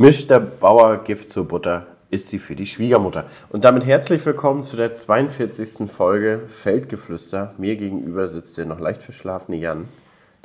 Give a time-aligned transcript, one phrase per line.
[0.00, 3.26] Mischt der Bauer Gift zur Butter, ist sie für die Schwiegermutter.
[3.50, 5.90] Und damit herzlich willkommen zu der 42.
[5.90, 7.52] Folge Feldgeflüster.
[7.58, 9.90] Mir gegenüber sitzt der noch leicht verschlafene Jan,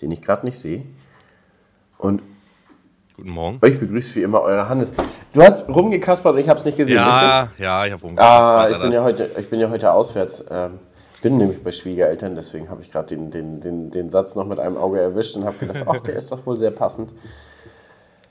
[0.02, 0.84] den ich gerade nicht sehe.
[1.98, 2.22] Und
[3.16, 3.60] Guten Morgen.
[3.62, 4.94] euch begrüßt wie immer eure Hannes.
[5.32, 6.98] Du hast rumgekaspert und ich habe es nicht gesehen.
[6.98, 7.60] Ja, richtig?
[7.60, 8.72] ja, ich habe Ah, rumgekaspert.
[8.74, 10.44] ich bin ja heute, ich bin ja heute auswärts.
[10.52, 10.80] Ähm,
[11.22, 14.60] bin nämlich bei Schwiegereltern, deswegen habe ich gerade den, den, den, den Satz noch mit
[14.60, 17.14] einem Auge erwischt und habe gedacht, ach, der ist doch wohl sehr passend.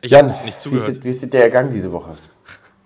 [0.05, 0.95] Ich Jan, nicht wie zugehört.
[0.95, 2.17] sieht, wie sieht der Gang diese Woche?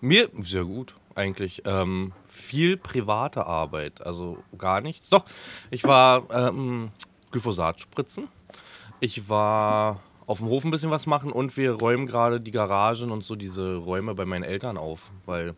[0.00, 1.62] Mir sehr gut eigentlich.
[1.64, 5.10] Ähm, viel private Arbeit, also gar nichts.
[5.10, 5.24] Doch,
[5.70, 6.90] ich war ähm,
[7.32, 8.28] Glyphosat spritzen.
[9.00, 13.10] Ich war auf dem Hof ein bisschen was machen und wir räumen gerade die Garagen
[13.10, 15.56] und so diese Räume bei meinen Eltern auf, weil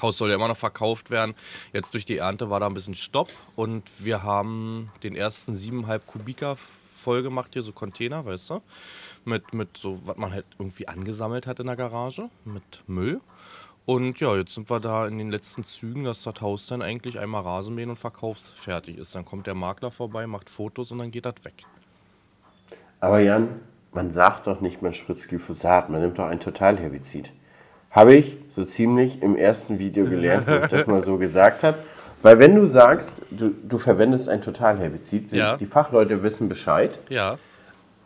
[0.00, 1.34] Haus soll ja immer noch verkauft werden.
[1.72, 6.00] Jetzt durch die Ernte war da ein bisschen Stopp und wir haben den ersten 7,5
[6.06, 6.56] Kubika
[6.94, 8.62] voll gemacht, hier so Container, weißt du?
[9.26, 13.20] Mit, mit so, was man halt irgendwie angesammelt hat in der Garage, mit Müll.
[13.86, 17.18] Und ja, jetzt sind wir da in den letzten Zügen, dass das Haus dann eigentlich
[17.18, 19.14] einmal Rasenmähen und verkaufsfertig ist.
[19.14, 21.54] Dann kommt der Makler vorbei, macht Fotos und dann geht das weg.
[23.00, 23.48] Aber Jan,
[23.92, 27.32] man sagt doch nicht, man spritzt Glyphosat, man nimmt doch ein Totalherbizid.
[27.90, 31.78] Habe ich so ziemlich im ersten Video gelernt, wo ich das mal so gesagt habe.
[32.22, 35.56] Weil wenn du sagst, du, du verwendest ein Totalherbizid, Ja.
[35.56, 37.36] die Fachleute wissen Bescheid, Ja,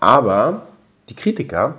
[0.00, 0.66] aber
[1.08, 1.76] die Kritiker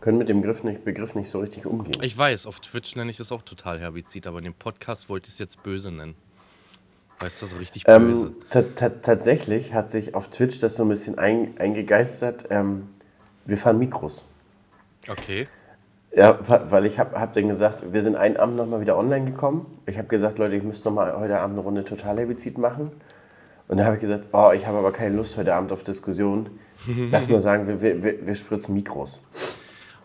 [0.00, 2.00] können mit dem Begriff nicht, Begriff nicht so richtig umgehen.
[2.02, 5.28] ich weiß, auf Twitch nenne ich das auch total Herbizid, aber in dem Podcast wollte
[5.28, 6.14] ich es jetzt böse nennen.
[7.20, 8.26] Weißt du, so richtig böse.
[8.26, 12.46] Ähm, ta- ta- tatsächlich hat sich auf Twitch das so ein bisschen ein, eingegeistert.
[12.50, 12.88] Ähm,
[13.44, 14.24] wir fahren Mikros.
[15.08, 15.46] Okay.
[16.14, 16.38] Ja,
[16.70, 19.66] weil ich habe hab denen gesagt, wir sind einen Abend nochmal wieder online gekommen.
[19.86, 22.90] Ich habe gesagt, Leute, ich müsste nochmal heute Abend eine Runde Totalherbizid machen.
[23.68, 26.50] Und dann habe ich gesagt, oh, ich habe aber keine Lust heute Abend auf Diskussion.
[27.10, 29.20] Lass mal sagen, wir, wir, wir, spritzen Mikros.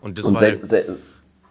[0.00, 0.88] Und das Und seit, seit,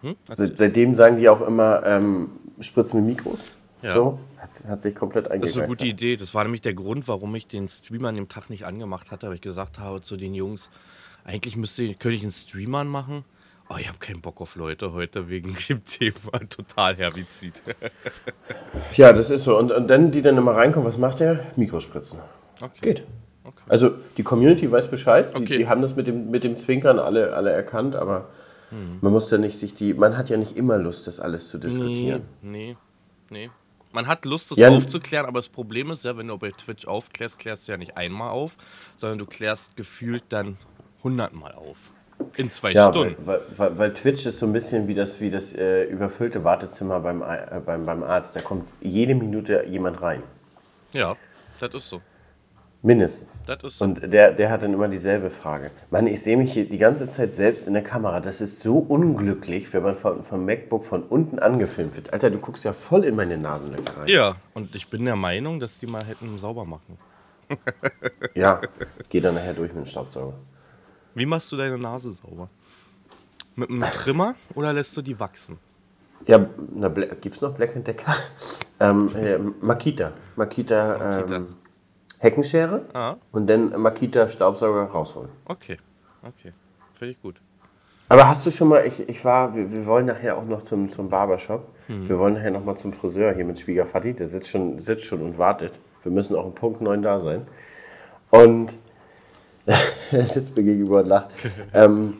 [0.02, 0.16] hm?
[0.32, 3.50] seit, seitdem sagen die auch immer, ähm, spritzen wir Mikros.
[3.82, 3.92] Ja.
[3.92, 6.16] So, hat, hat sich komplett Das ist eine gute Idee.
[6.16, 9.28] Das war nämlich der Grund, warum ich den Streamer an dem Tag nicht angemacht hatte,
[9.28, 10.70] weil ich gesagt habe zu den Jungs,
[11.24, 13.24] eigentlich müsste, könnte ich einen Streamer machen.
[13.68, 17.62] Oh, ich habe keinen Bock auf Leute heute wegen dem Thema total Herbizid.
[18.94, 19.58] Ja, das ist so.
[19.58, 21.44] Und, und dann, die dann immer reinkommen, was macht der?
[21.56, 22.20] Mikrospritzen.
[22.60, 22.80] Okay.
[22.80, 23.06] Geht.
[23.46, 23.62] Okay.
[23.68, 25.58] Also die Community weiß Bescheid, die, Okay.
[25.58, 28.28] die haben das mit dem, mit dem Zwinkern alle, alle erkannt, aber
[29.00, 31.56] man muss ja nicht sich die, man hat ja nicht immer Lust, das alles zu
[31.58, 32.22] Nee, diskutieren.
[32.42, 32.76] nee,
[33.30, 33.50] nee.
[33.92, 36.86] Man hat Lust, das Ja, aufzuklären, aber das Problem ist ja, wenn du bei Twitch
[36.86, 38.56] aufklärst, klärst du ja nicht einmal auf,
[38.96, 40.58] sondern du klärst gefühlt dann
[41.04, 41.76] hundertmal auf.
[42.36, 43.14] In zwei Ja, Stunden.
[43.24, 46.98] weil, weil, weil Twitch ist so ein bisschen wie das, wie das äh, überfüllte Wartezimmer
[47.00, 48.34] beim, Ei- äh, beim, beim Arzt.
[48.34, 50.22] Da kommt jede Minute jemand rein.
[50.92, 51.14] Ja,
[51.60, 52.02] das ist so.
[52.86, 53.42] Mindestens.
[53.64, 53.84] So.
[53.84, 55.72] Und der, der hat dann immer dieselbe Frage.
[55.90, 58.20] Mann, ich sehe mich hier die ganze Zeit selbst in der Kamera.
[58.20, 62.12] Das ist so unglücklich, wenn man von, vom MacBook von unten angefilmt wird.
[62.12, 64.06] Alter, du guckst ja voll in meine Nasenlöcher rein.
[64.06, 66.96] Ja, und ich bin der Meinung, dass die mal hätten sauber machen.
[68.34, 68.60] Ja,
[69.08, 70.34] geh dann nachher durch mit dem Staubsauger.
[71.14, 72.48] Wie machst du deine Nase sauber?
[73.56, 75.58] Mit einem Trimmer oder lässt du die wachsen?
[76.26, 76.44] Ja,
[76.74, 78.14] na, Bla- gibt's noch Black Decker?
[78.80, 80.12] ähm, äh, Makita.
[80.36, 81.36] Makita, Makita.
[81.36, 81.46] Ähm,
[82.18, 83.16] Heckenschere Ah.
[83.32, 85.28] und dann Makita Staubsauger rausholen.
[85.44, 85.78] Okay,
[86.22, 86.52] okay.
[86.98, 87.36] Finde ich gut.
[88.08, 90.90] Aber hast du schon mal, ich, ich war, wir, wir wollen nachher auch noch zum,
[90.90, 91.68] zum Barbershop.
[91.88, 94.12] Wir wollen nachher noch mal zum Friseur hier mit Schwiegervati.
[94.14, 95.78] Der sitzt schon, sitzt schon und wartet.
[96.02, 97.46] Wir müssen auch um Punkt 9 da sein.
[98.30, 98.76] Und
[100.10, 101.28] er sitzt mir gegenüber und lacht.
[101.74, 102.14] ähm,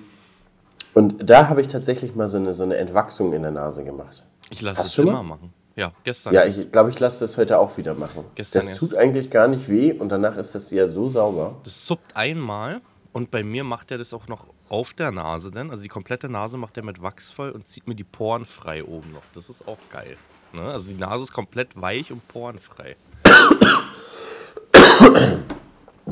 [0.95, 4.25] und da habe ich tatsächlich mal so eine, so eine Entwachsung in der Nase gemacht.
[4.51, 5.23] Ich lasse es immer mal?
[5.25, 5.53] machen.
[5.76, 6.32] Ja, gestern.
[6.32, 8.25] Ja, ich glaube, ich lasse das heute auch wieder machen.
[8.34, 8.81] Gestern das erst.
[8.81, 11.56] tut eigentlich gar nicht weh und danach ist das ja so sauber.
[11.64, 12.81] Das suppt einmal
[13.12, 15.70] und bei mir macht er das auch noch auf der Nase denn.
[15.70, 18.84] Also die komplette Nase macht er mit Wachs voll und zieht mir die Poren frei
[18.84, 19.22] oben noch.
[19.34, 20.16] Das ist auch geil.
[20.54, 20.62] Ne?
[20.62, 22.97] Also die Nase ist komplett weich und porenfrei.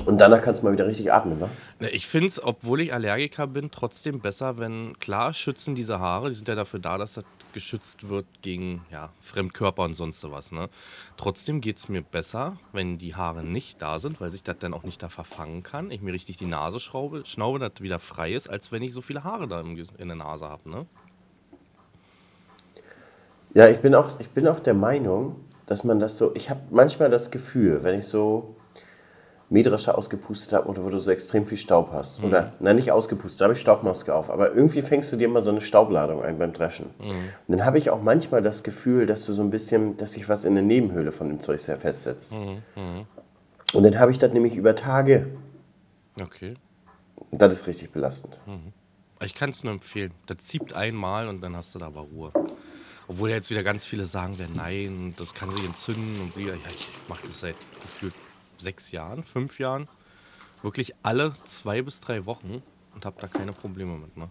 [0.04, 1.48] Und danach kannst du mal wieder richtig atmen, wa?
[1.78, 6.28] Ne, Ich finde es, obwohl ich Allergiker bin, trotzdem besser, wenn, klar, schützen diese Haare,
[6.28, 7.24] die sind ja dafür da, dass das
[7.54, 10.52] geschützt wird gegen ja, Fremdkörper und sonst sowas.
[10.52, 10.68] Ne?
[11.16, 14.74] Trotzdem geht es mir besser, wenn die Haare nicht da sind, weil sich das dann
[14.74, 15.90] auch nicht da verfangen kann.
[15.90, 19.00] Ich mir richtig die Nase schraube, schnaube, das wieder frei ist, als wenn ich so
[19.00, 20.68] viele Haare da in der Nase habe.
[20.68, 20.86] Ne?
[23.54, 25.36] Ja, ich bin auch, ich bin auch der Meinung,
[25.66, 26.34] dass man das so.
[26.34, 28.53] Ich habe manchmal das Gefühl, wenn ich so
[29.54, 32.22] Mähdrescher ausgepustet habe oder wo du so extrem viel Staub hast.
[32.24, 34.28] Oder, nein, nicht ausgepustet, da habe ich Staubmaske auf.
[34.28, 36.86] Aber irgendwie fängst du dir immer so eine Staubladung ein beim Dreschen.
[36.98, 40.28] Und dann habe ich auch manchmal das Gefühl, dass du so ein bisschen, dass sich
[40.28, 42.34] was in der Nebenhöhle von dem Zeug sehr festsetzt.
[42.34, 45.28] Und dann habe ich das nämlich über Tage.
[46.20, 46.54] Okay.
[47.30, 48.40] Und das ist richtig belastend.
[49.22, 50.10] Ich kann es nur empfehlen.
[50.26, 52.32] Das zieht einmal und dann hast du da aber Ruhe.
[53.06, 56.54] Obwohl ja jetzt wieder ganz viele sagen werden, nein, das kann sich entzünden und wieder.
[56.54, 58.14] Ja, ich mache das seit gefühlt
[58.58, 59.88] sechs Jahren, fünf Jahren.
[60.62, 62.62] Wirklich alle zwei bis drei Wochen
[62.94, 64.16] und habe da keine Probleme mit.
[64.16, 64.30] Ne?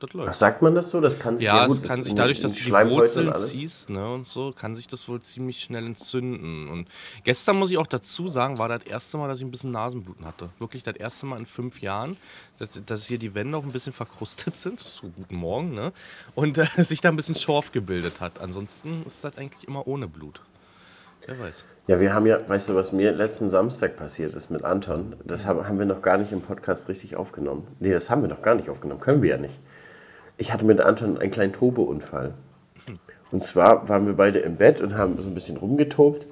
[0.00, 0.34] Das läuft.
[0.34, 1.00] Sagt man das so?
[1.00, 4.14] Das kann sich ja, ja gut, kann sich dadurch, dass du die Wurzeln ziehst ne,
[4.14, 6.68] und so, kann sich das wohl ziemlich schnell entzünden.
[6.68, 6.88] Und
[7.22, 10.24] gestern muss ich auch dazu sagen, war das erste Mal, dass ich ein bisschen Nasenbluten
[10.24, 10.48] hatte.
[10.58, 12.16] Wirklich das erste Mal in fünf Jahren,
[12.58, 14.80] dass, dass hier die Wände auch ein bisschen verkrustet sind.
[14.80, 15.92] So guten Morgen, ne?
[16.34, 18.40] Und äh, sich da ein bisschen Schorf gebildet hat.
[18.40, 20.40] Ansonsten ist das eigentlich immer ohne Blut.
[21.26, 21.64] Wer weiß.
[21.86, 25.16] Ja, wir haben ja, weißt du, was mir letzten Samstag passiert ist mit Anton?
[25.24, 27.66] Das haben wir noch gar nicht im Podcast richtig aufgenommen.
[27.78, 29.00] Nee, das haben wir noch gar nicht aufgenommen.
[29.00, 29.58] Können wir ja nicht
[30.40, 32.32] ich hatte mit Anton einen kleinen Tobeunfall.
[33.30, 36.26] Und zwar waren wir beide im Bett und haben so ein bisschen rumgetobt.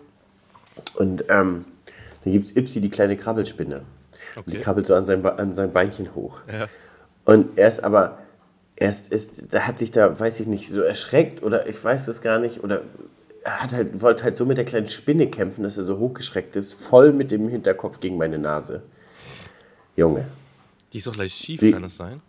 [0.94, 1.66] Und ähm,
[2.24, 3.82] dann gibt es Ipsi, die kleine Krabbelspinne.
[4.30, 4.42] Okay.
[4.44, 6.40] Und die krabbelt so an sein, an sein Beinchen hoch.
[6.50, 6.68] Ja.
[7.24, 8.18] Und er ist aber,
[8.76, 12.06] er ist, ist, da hat sich da, weiß ich nicht, so erschreckt oder ich weiß
[12.06, 12.64] das gar nicht.
[12.64, 12.82] Oder
[13.44, 16.56] er hat halt, wollte halt so mit der kleinen Spinne kämpfen, dass er so hochgeschreckt
[16.56, 18.82] ist, voll mit dem Hinterkopf gegen meine Nase.
[19.96, 20.26] Junge.
[20.92, 22.20] Die ist doch gleich schief, Wie, kann das sein?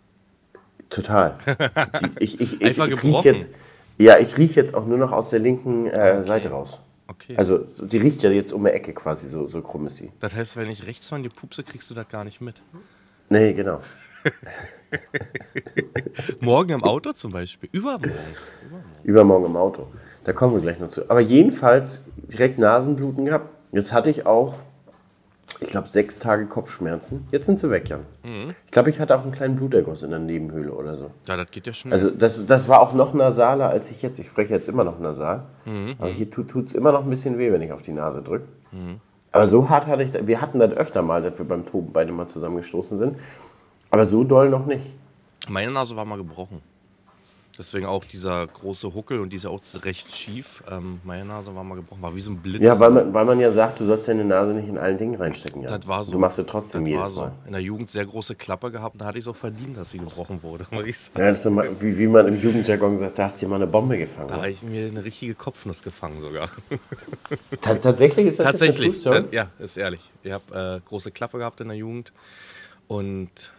[0.88, 1.36] Total.
[2.00, 3.54] Die, ich ich, ich, ich riech jetzt,
[3.98, 6.22] ja, ich rieche jetzt auch nur noch aus der linken äh, okay.
[6.24, 6.80] Seite raus.
[7.06, 7.36] Okay.
[7.36, 10.12] Also die riecht ja jetzt um die Ecke quasi, so, so krumm ist sie.
[10.20, 12.62] Das heißt, wenn ich rechts von dir pupse, kriegst du das gar nicht mit?
[13.28, 13.80] Nee, genau.
[16.40, 17.68] Morgen im Auto zum Beispiel?
[17.72, 18.12] Übermorgen.
[18.62, 18.84] Übermorgen.
[19.02, 19.88] Übermorgen im Auto.
[20.24, 21.08] Da kommen wir gleich noch zu.
[21.10, 23.48] Aber jedenfalls direkt Nasenbluten gehabt.
[23.72, 24.54] Jetzt hatte ich auch
[25.58, 27.26] ich glaube, sechs Tage Kopfschmerzen.
[27.32, 28.00] Jetzt sind sie weg, Jan.
[28.22, 28.54] Mhm.
[28.64, 31.10] Ich glaube, ich hatte auch einen kleinen Bluterguss in der Nebenhöhle oder so.
[31.26, 31.92] Ja, das geht ja schnell.
[31.92, 34.18] Also das, das war auch noch nasaler als ich jetzt.
[34.18, 35.42] Ich spreche jetzt immer noch nasal.
[35.66, 35.96] Mhm.
[35.98, 38.46] Aber hier tut es immer noch ein bisschen weh, wenn ich auf die Nase drücke.
[38.72, 39.00] Mhm.
[39.32, 42.10] Aber so hart hatte ich, wir hatten das öfter mal, dass wir beim Toben beide
[42.10, 43.18] mal zusammengestoßen sind.
[43.90, 44.94] Aber so doll noch nicht.
[45.48, 46.62] Meine Nase war mal gebrochen.
[47.60, 50.62] Deswegen auch dieser große Huckel und die ist ja auch recht schief.
[50.70, 52.62] Ähm, meine Nase war mal gebrochen, war wie so ein Blitz.
[52.62, 55.14] Ja, weil man, weil man ja sagt, du sollst deine Nase nicht in allen Dingen
[55.14, 55.60] reinstecken.
[55.60, 55.76] Ja.
[55.76, 56.12] Das war so.
[56.12, 57.20] Du machst ja trotzdem das jedes so.
[57.20, 57.32] Mal.
[57.44, 59.98] In der Jugend sehr große Klappe gehabt, da hatte ich es auch verdient, dass sie
[59.98, 61.20] gebrochen wurde, muss ich sagen.
[61.20, 63.56] Ja, das ist mal, wie, wie man im Jugendjargon sagt, da hast du dir mal
[63.56, 64.28] eine Bombe gefangen.
[64.28, 66.48] Da habe ich mir eine richtige Kopfnuss gefangen sogar.
[67.60, 70.10] tatsächlich ist das Tatsächlich, das, ja, ist ehrlich.
[70.22, 72.14] Ich habe äh, große Klappe gehabt in der Jugend
[72.88, 73.52] und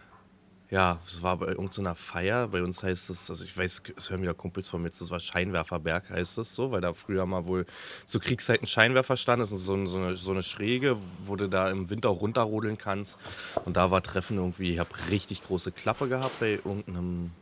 [0.72, 2.48] ja, es war bei irgendeiner Feier.
[2.48, 5.20] Bei uns heißt es, also ich weiß, es hören wieder Kumpels von mir, das war
[5.20, 7.66] Scheinwerferberg, heißt es so, weil da früher mal wohl
[8.06, 9.42] zu Kriegszeiten Scheinwerfer stand.
[9.42, 10.96] Das ist so, so, eine, so eine Schräge,
[11.26, 13.18] wo du da im Winter runterrodeln kannst.
[13.66, 17.32] Und da war Treffen irgendwie, ich habe richtig große Klappe gehabt bei irgendeinem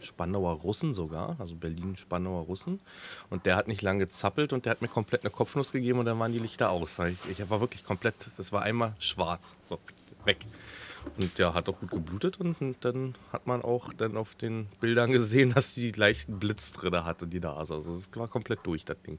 [0.00, 2.78] Spandauer Russen sogar, also Berlin-Spandauer Russen.
[3.30, 6.04] Und der hat nicht lange gezappelt und der hat mir komplett eine Kopfnuss gegeben und
[6.04, 6.98] dann waren die Lichter aus.
[6.98, 9.78] Ich, ich war wirklich komplett, das war einmal schwarz, so
[10.26, 10.44] weg.
[11.18, 14.66] Und der hat auch gut geblutet und, und, dann hat man auch dann auf den
[14.80, 17.74] Bildern gesehen, dass die leichten Blitz drin hatte, die Nase.
[17.74, 19.18] Also es war komplett durch, das Ding.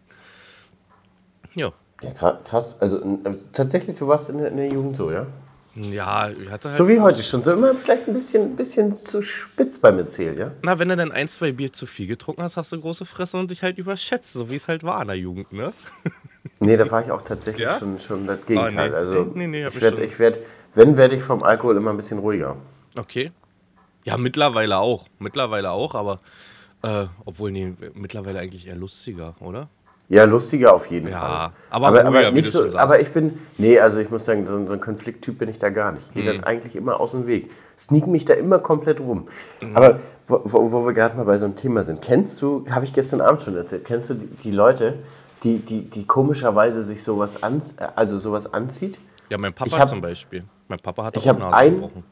[1.53, 1.71] Ja.
[2.01, 2.11] Ja,
[2.43, 2.81] krass.
[2.81, 5.27] Also äh, tatsächlich, du warst in der, in der Jugend so, ja?
[5.75, 6.77] Ja, ich hatte halt.
[6.77, 7.43] So wie heute schon.
[7.43, 10.51] So immer vielleicht ein bisschen, bisschen zu spitz beim Erzählen, ja?
[10.63, 13.37] Na, wenn du dann ein, zwei Bier zu viel getrunken hast, hast du große Fresse
[13.37, 15.71] und dich halt überschätzt, so wie es halt war in der Jugend, ne?
[16.61, 17.77] Nee, da war ich auch tatsächlich ja?
[17.77, 18.89] schon, schon das Gegenteil.
[18.89, 18.95] Oh, nee.
[18.95, 20.37] Also nee, nee, ich werde, ich werd,
[20.75, 22.55] wenn, werde ich vom Alkohol immer ein bisschen ruhiger.
[22.95, 23.31] Okay.
[24.03, 25.07] Ja, mittlerweile auch.
[25.17, 26.19] Mittlerweile auch, aber
[26.83, 29.69] äh, obwohl, nee, mittlerweile eigentlich eher lustiger, oder?
[30.07, 31.51] Ja, lustiger auf jeden ja, Fall.
[31.71, 34.67] Aber, aber, ruhiger, aber nicht so, aber ich bin, nee, also ich muss sagen, so,
[34.67, 36.09] so ein Konflikttyp bin ich da gar nicht.
[36.09, 36.43] Ich gehe hm.
[36.43, 37.49] eigentlich immer aus dem Weg.
[37.75, 39.27] Sneak mich da immer komplett rum.
[39.61, 39.75] Mhm.
[39.75, 42.85] Aber wo, wo, wo wir gerade mal bei so einem Thema sind, kennst du, habe
[42.85, 44.99] ich gestern Abend schon erzählt, kennst du die, die Leute,
[45.43, 47.61] die, die, die komischerweise sich sowas, an,
[47.95, 48.99] also sowas anzieht.
[49.29, 50.43] Ja, mein Papa hab, zum Beispiel.
[50.67, 52.03] Mein Papa hat auch Nase ein, gebrochen.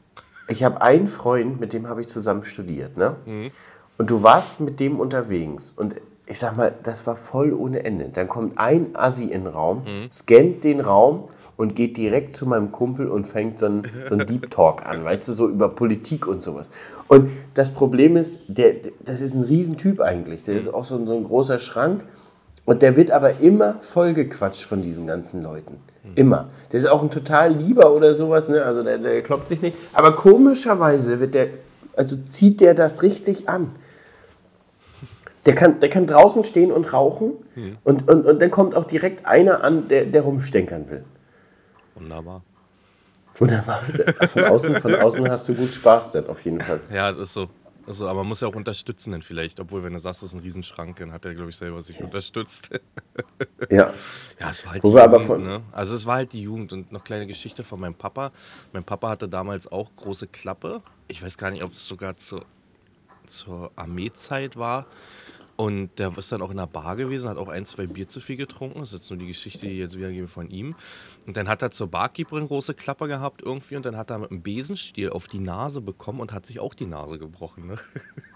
[0.48, 2.96] Ich habe einen Freund, mit dem habe ich zusammen studiert.
[2.96, 3.16] Ne?
[3.26, 3.50] Mhm.
[3.98, 5.72] Und du warst mit dem unterwegs.
[5.76, 5.94] Und
[6.26, 8.08] ich sag mal, das war voll ohne Ende.
[8.12, 10.10] Dann kommt ein Assi in den Raum, mhm.
[10.10, 14.26] scannt den Raum und geht direkt zu meinem Kumpel und fängt so einen, so einen
[14.28, 16.70] Deep Talk an, weißt du, so über Politik und sowas.
[17.06, 20.44] Und das Problem ist, der, das ist ein Riesentyp eigentlich.
[20.44, 20.60] Der mhm.
[20.60, 22.04] ist auch so, so ein großer Schrank.
[22.64, 25.78] Und der wird aber immer vollgequatscht von diesen ganzen Leuten.
[26.14, 26.48] Immer.
[26.72, 28.64] Der ist auch ein total Lieber oder sowas, ne?
[28.64, 29.76] Also der, der kloppt sich nicht.
[29.92, 31.48] Aber komischerweise wird der,
[31.96, 33.72] also zieht der das richtig an.
[35.46, 37.76] Der kann, der kann draußen stehen und rauchen hm.
[37.82, 41.04] und, und, und dann kommt auch direkt einer an, der, der rumstenkern will.
[41.94, 42.42] Wunderbar.
[43.36, 43.82] Wunderbar.
[44.28, 46.80] Von außen, von außen hast du gut Spaß dann auf jeden Fall.
[46.92, 47.48] Ja, es ist so.
[47.90, 50.34] Also, aber man muss ja auch unterstützen dann vielleicht, obwohl wenn du sagst, das ist
[50.34, 52.80] ein Riesenschrank, dann hat er, glaube ich, selber sich unterstützt.
[53.70, 53.92] ja.
[54.38, 55.62] Ja, es war halt Wo die Jugend, von ne?
[55.72, 58.32] Also es war halt die Jugend und noch kleine Geschichte von meinem Papa.
[58.72, 62.42] Mein Papa hatte damals auch große Klappe ich weiß gar nicht, ob es sogar zu,
[63.26, 64.86] zur Armeezeit war.
[65.60, 68.22] Und der ist dann auch in der Bar gewesen, hat auch ein, zwei Bier zu
[68.22, 68.80] viel getrunken.
[68.80, 70.74] Das ist jetzt nur die Geschichte, die ich jetzt wiedergebe von ihm.
[71.26, 74.30] Und dann hat er zur Barkeeperin große Klappe gehabt irgendwie und dann hat er mit
[74.30, 77.66] einem Besenstiel auf die Nase bekommen und hat sich auch die Nase gebrochen.
[77.66, 77.76] Ne?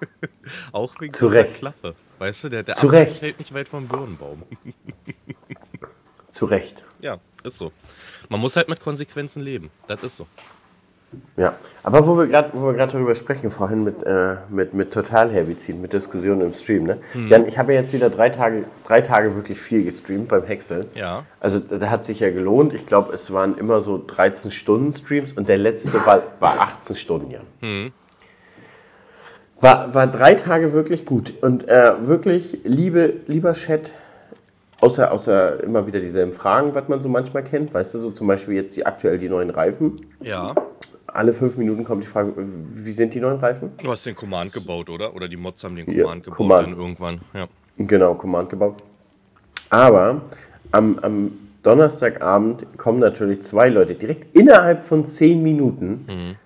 [0.72, 1.44] auch wegen Zu dieser.
[1.44, 1.94] Klappe.
[2.18, 4.42] Weißt du, der, der fällt nicht weit vom Birnenbaum.
[6.28, 6.84] Zu Recht.
[7.00, 7.72] ja, ist so.
[8.28, 9.70] Man muss halt mit Konsequenzen leben.
[9.86, 10.26] Das ist so.
[11.36, 12.52] Ja, aber wo wir gerade
[12.92, 16.98] darüber sprechen, vorhin mit, äh, mit, mit Totalherbizid, mit Diskussionen im Stream, ne?
[17.28, 20.86] Jan, ich habe ja jetzt wieder drei Tage, drei Tage wirklich viel gestreamt beim Häcksel.
[20.94, 21.24] Ja.
[21.40, 22.72] Also da hat sich ja gelohnt.
[22.72, 26.96] Ich glaube, es waren immer so 13 Stunden Streams und der letzte war, war 18
[26.96, 27.92] Stunden, Jan.
[29.60, 31.32] War, war drei Tage wirklich gut.
[31.42, 33.92] Und äh, wirklich, liebe, lieber Chat,
[34.84, 38.26] außer, außer immer wieder dieselben Fragen, was man so manchmal kennt, weißt du, so zum
[38.26, 40.06] Beispiel jetzt die aktuell die neuen Reifen.
[40.20, 40.54] Ja.
[41.14, 43.70] Alle fünf Minuten kommt die Frage, wie sind die neuen Reifen?
[43.80, 45.14] Du hast den Command gebaut, oder?
[45.14, 46.66] Oder die Mods haben den Ja, Command gebaut Command.
[46.68, 47.20] dann irgendwann.
[47.32, 47.46] Ja.
[47.78, 48.82] Genau, Command gebaut.
[49.70, 50.22] Aber
[50.72, 51.30] am, am
[51.62, 56.36] Donnerstagabend kommen natürlich zwei Leute direkt innerhalb von zehn Minuten.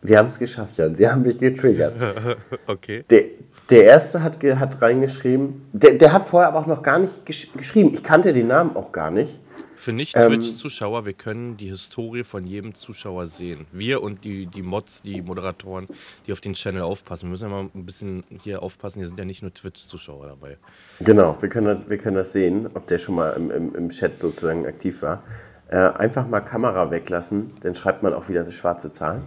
[0.00, 0.94] Sie haben es geschafft, Jan.
[0.94, 1.94] Sie haben mich getriggert.
[2.66, 3.04] Okay.
[3.10, 3.24] Der,
[3.70, 7.52] der erste hat, hat reingeschrieben, der, der hat vorher aber auch noch gar nicht gesch
[7.54, 7.90] geschrieben.
[7.92, 9.38] Ich kannte den Namen auch gar nicht.
[9.78, 13.66] Für Ähm, Nicht-Twitch-Zuschauer, wir können die Historie von jedem Zuschauer sehen.
[13.70, 15.86] Wir und die, die Mods, die Moderatoren,
[16.26, 17.26] die auf den Channel aufpassen.
[17.26, 20.56] Wir müssen ja mal ein bisschen hier aufpassen, hier sind ja nicht nur Twitch-Zuschauer dabei.
[20.98, 23.88] Genau, wir können das, wir können das sehen, ob der schon mal im, im, im
[23.90, 25.22] Chat sozusagen aktiv war.
[25.68, 29.22] Äh, einfach mal Kamera weglassen, dann schreibt man auch wieder schwarze Zahlen.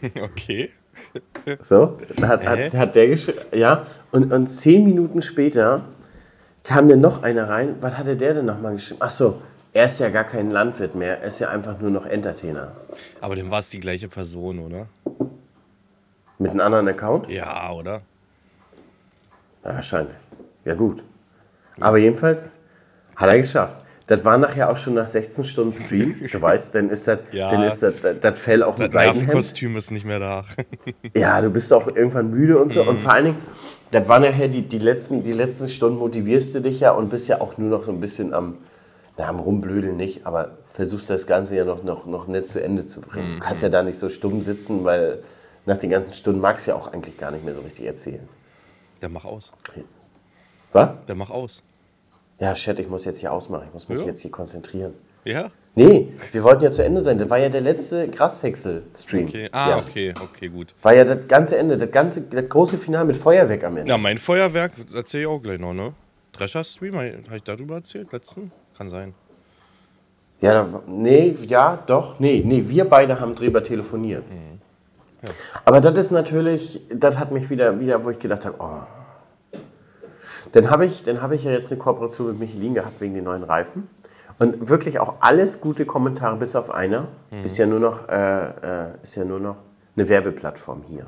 [0.16, 0.70] Okay.
[1.60, 5.86] So, hat, hat, hat der geschrieben, ja, und, und zehn Minuten später
[6.64, 7.76] kam dann noch einer rein.
[7.80, 9.00] Was hatte der denn nochmal geschrieben?
[9.02, 9.40] Ach so,
[9.72, 12.72] er ist ja gar kein Landwirt mehr, er ist ja einfach nur noch Entertainer.
[13.20, 14.86] Aber dann war es die gleiche Person, oder?
[16.38, 17.28] Mit einem anderen Account?
[17.28, 18.02] Ja, oder?
[19.64, 20.16] Ja, wahrscheinlich.
[20.64, 21.02] Ja, gut.
[21.80, 22.54] Aber jedenfalls
[23.16, 23.81] hat er geschafft.
[24.06, 26.14] Das war nachher auch schon nach 16 Stunden Stream.
[26.30, 27.50] Du weißt, dann ist das, Ja.
[27.50, 29.26] dann ist das, das, das Fell auf dem Das Seidenhemd.
[29.28, 30.44] Nervenkostüm ist nicht mehr da.
[31.14, 32.82] Ja, du bist auch irgendwann müde und so.
[32.82, 33.38] Und vor allen Dingen,
[33.92, 37.28] das waren nachher die, die, letzten, die letzten Stunden, motivierst du dich ja und bist
[37.28, 38.58] ja auch nur noch so ein bisschen am,
[39.16, 42.86] na, am Rumblödeln nicht, aber versuchst das Ganze ja noch, noch, noch nett zu Ende
[42.86, 43.34] zu bringen.
[43.34, 45.22] Du kannst ja da nicht so stumm sitzen, weil
[45.66, 48.26] nach den ganzen Stunden magst du ja auch eigentlich gar nicht mehr so richtig erzählen.
[49.00, 49.52] Der mach aus.
[50.72, 50.90] Was?
[51.06, 51.62] Der mach aus.
[52.42, 53.66] Ja, Chat, ich muss jetzt hier ausmachen.
[53.68, 54.06] Ich muss mich Ja.
[54.06, 54.94] jetzt hier konzentrieren.
[55.24, 55.52] Ja?
[55.76, 57.16] Nee, wir wollten ja zu Ende sein.
[57.16, 59.28] Das war ja der letzte Grashäcksel-Stream.
[59.28, 59.48] Okay.
[59.52, 59.76] Ah, ja.
[59.76, 60.74] okay, okay, gut.
[60.82, 63.88] War ja das ganze Ende, das ganze, das große Finale mit Feuerwerk am Ende.
[63.88, 65.92] Ja, mein Feuerwerk erzähle ich auch gleich noch, ne?
[66.32, 68.10] Drescher-Stream, habe ich darüber erzählt?
[68.12, 68.50] Letzten?
[68.76, 69.14] Kann sein.
[70.40, 74.24] Ja, da, nee, ja, doch, nee, nee, wir beide haben drüber telefoniert.
[75.64, 79.01] Aber das ist natürlich, das hat mich wieder, wieder wo ich gedacht habe, oh.
[80.52, 83.24] Dann habe ich, dann habe ich ja jetzt eine Kooperation mit Michelin gehabt wegen den
[83.24, 83.88] neuen Reifen.
[84.38, 87.08] Und wirklich auch alles gute Kommentare, bis auf einer,
[87.44, 89.56] ist ja nur noch, äh, äh, ist ja nur noch
[89.94, 91.06] eine Werbeplattform hier.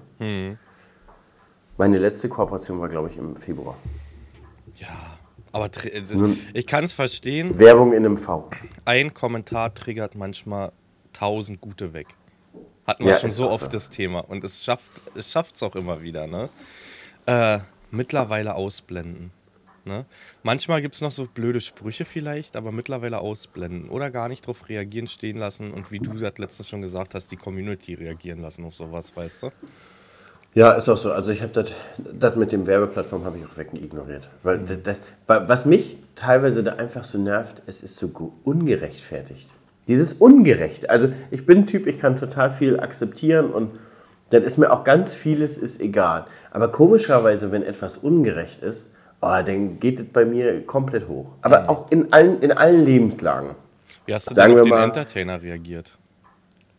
[1.77, 3.77] Meine letzte Kooperation war, glaube ich, im Februar.
[4.77, 4.89] Ja.
[5.53, 6.13] Aber ist,
[6.53, 7.57] ich kann es verstehen.
[7.61, 8.49] Werbung in einem V.
[8.85, 10.73] Ein Kommentar triggert manchmal
[11.13, 12.09] tausend gute weg.
[12.87, 13.71] Hatten wir Ja, schon so oft so.
[13.71, 14.19] das Thema.
[14.21, 16.51] Und es schafft es schafft's auch immer wieder, ne?
[17.27, 17.61] Äh,
[17.95, 19.31] mittlerweile ausblenden.
[19.87, 20.07] Ne?
[20.43, 23.91] Manchmal gibt es noch so blöde Sprüche vielleicht, aber mittlerweile ausblenden.
[23.91, 25.73] Oder gar nicht drauf reagieren, stehen lassen.
[25.73, 29.43] Und wie du das letztens schon gesagt hast, die Community reagieren lassen auf sowas, weißt
[29.45, 29.51] du?
[30.55, 31.13] Ja, ist auch so.
[31.13, 34.31] Also ich habe das, mit dem Werbeplattform habe ich auch weg ignoriert.
[34.43, 38.09] Weil das, das, wa- was mich teilweise da einfach so nervt, es ist so
[38.45, 39.49] ungerechtfertigt.
[39.89, 40.89] Dieses Ungerecht.
[40.89, 43.73] Also ich bin ein Typ, ich kann total viel akzeptieren und
[44.31, 46.25] dann ist mir auch ganz vieles ist egal.
[46.51, 51.33] Aber komischerweise, wenn etwas ungerecht ist, oh, dann geht es bei mir komplett hoch.
[51.43, 53.55] Aber auch in allen, in allen Lebenslagen.
[54.07, 55.97] Wie hast du Sagen denn auf den mal- Entertainer reagiert?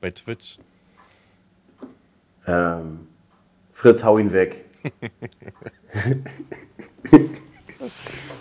[0.01, 0.57] Bei Twitch?
[2.47, 3.07] Ähm,
[3.71, 4.65] Fritz, hau ihn weg.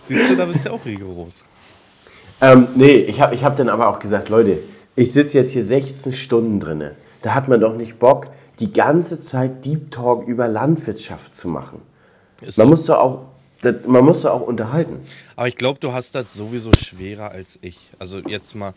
[0.04, 1.42] Siehst du, da bist du auch rigoros.
[2.40, 4.58] Ähm, nee, ich habe ich hab dann aber auch gesagt, Leute,
[4.96, 6.94] ich sitze jetzt hier 16 Stunden drinne.
[7.22, 8.28] Da hat man doch nicht Bock,
[8.60, 11.82] die ganze Zeit Deep Talk über Landwirtschaft zu machen.
[12.40, 12.70] Ist Man so.
[12.70, 13.20] muss doch auch,
[13.86, 15.00] man muss doch auch unterhalten.
[15.36, 17.90] Aber ich glaube, du hast das sowieso schwerer als ich.
[17.98, 18.74] Also jetzt mal,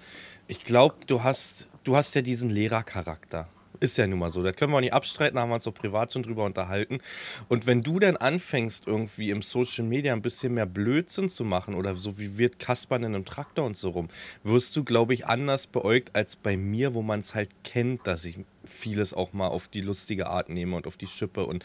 [0.48, 3.48] ich glaube, du hast, du hast ja diesen Lehrercharakter.
[3.80, 4.42] Ist ja nun mal so.
[4.42, 7.00] Das können wir auch nicht abstreiten, da haben wir uns auch privat schon drüber unterhalten.
[7.48, 11.76] Und wenn du dann anfängst, irgendwie im Social Media ein bisschen mehr Blödsinn zu machen
[11.76, 14.10] oder so wie wird Kaspern in einem Traktor und so rum,
[14.44, 18.26] wirst du, glaube ich, anders beäugt als bei mir, wo man es halt kennt, dass
[18.26, 21.64] ich vieles auch mal auf die lustige Art nehme und auf die Schippe und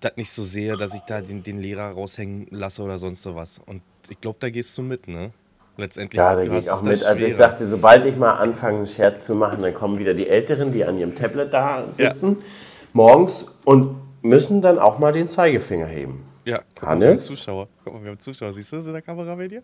[0.00, 3.60] das nicht so sehe, dass ich da den, den Lehrer raushängen lasse oder sonst sowas.
[3.64, 5.32] Und ich glaube, da gehst du mit, ne?
[5.76, 6.18] Letztendlich.
[6.18, 7.02] Ja, da gehe ich auch mit.
[7.02, 10.28] Also ich sagte, sobald ich mal anfange, einen Scherz zu machen, dann kommen wieder die
[10.28, 12.46] Älteren, die an ihrem Tablet da sitzen, ja.
[12.92, 16.24] morgens und müssen dann auch mal den Zeigefinger heben.
[16.44, 17.00] Ja, guck Hannes?
[17.00, 17.68] Mal, wir haben Zuschauer.
[17.84, 18.52] Guck mal, wir haben Zuschauer.
[18.52, 19.62] Siehst du das in der Kamera bei dir?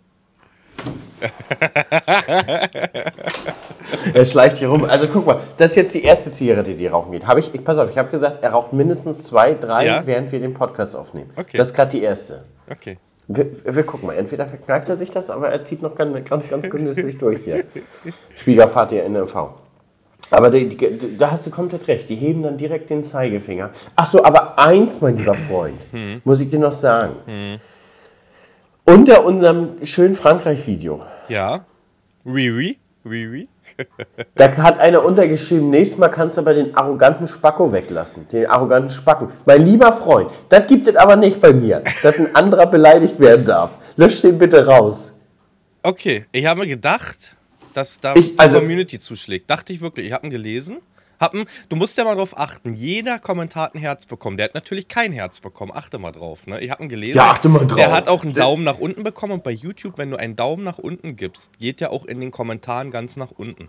[4.15, 4.85] Er schleicht hier rum.
[4.85, 7.27] Also guck mal, das ist jetzt die erste Zigarette, die rauchen geht.
[7.27, 10.07] Hab ich, ich, pass auf, ich habe gesagt, er raucht mindestens zwei, drei, ja?
[10.07, 11.31] während wir den Podcast aufnehmen.
[11.37, 11.57] Okay.
[11.57, 12.45] Das ist gerade die erste.
[12.71, 12.97] Okay.
[13.27, 16.49] Wir, wir, gucken mal, entweder verkneift er sich das, aber er zieht noch ganz, ganz,
[16.49, 17.65] ganz genüsslich durch hier.
[18.37, 19.51] Schwiegervater NMV.
[20.31, 22.09] Aber die, die, da hast du komplett recht.
[22.09, 23.71] Die heben dann direkt den Zeigefinger.
[23.97, 26.21] Ach so, aber eins, mein lieber Freund, hm.
[26.25, 27.17] muss ich dir noch sagen.
[27.27, 27.61] Hm.
[28.89, 31.03] Unter unserem schönen Frankreich-Video.
[31.29, 31.67] Ja.
[32.25, 32.79] Oui, oui.
[33.05, 33.49] Oui, oui.
[34.35, 38.27] da hat einer untergeschrieben, nächstes Mal kannst du aber den arroganten Spacko weglassen.
[38.29, 39.29] Den arroganten Spacken.
[39.45, 43.45] Mein lieber Freund, das gibt es aber nicht bei mir, dass ein anderer beleidigt werden
[43.45, 43.73] darf.
[43.97, 45.21] Lösch den bitte raus.
[45.83, 47.37] Okay, ich habe mir gedacht,
[47.75, 49.51] dass da ich, also, die Community zuschlägt.
[49.51, 50.07] Dachte ich wirklich.
[50.07, 50.79] Ich habe ihn gelesen.
[51.21, 54.37] Happen, du musst ja mal drauf achten, jeder Kommentar hat ein Herz bekommen.
[54.37, 55.73] Der hat natürlich kein Herz bekommen.
[55.75, 56.47] Achte mal drauf.
[56.47, 56.61] Ne?
[56.61, 57.17] Ich habe ihn gelesen.
[57.17, 57.77] Ja, achte mal drauf.
[57.77, 59.35] Der hat auch einen Daumen nach unten bekommen.
[59.35, 62.31] Und bei YouTube, wenn du einen Daumen nach unten gibst, geht der auch in den
[62.31, 63.69] Kommentaren ganz nach unten.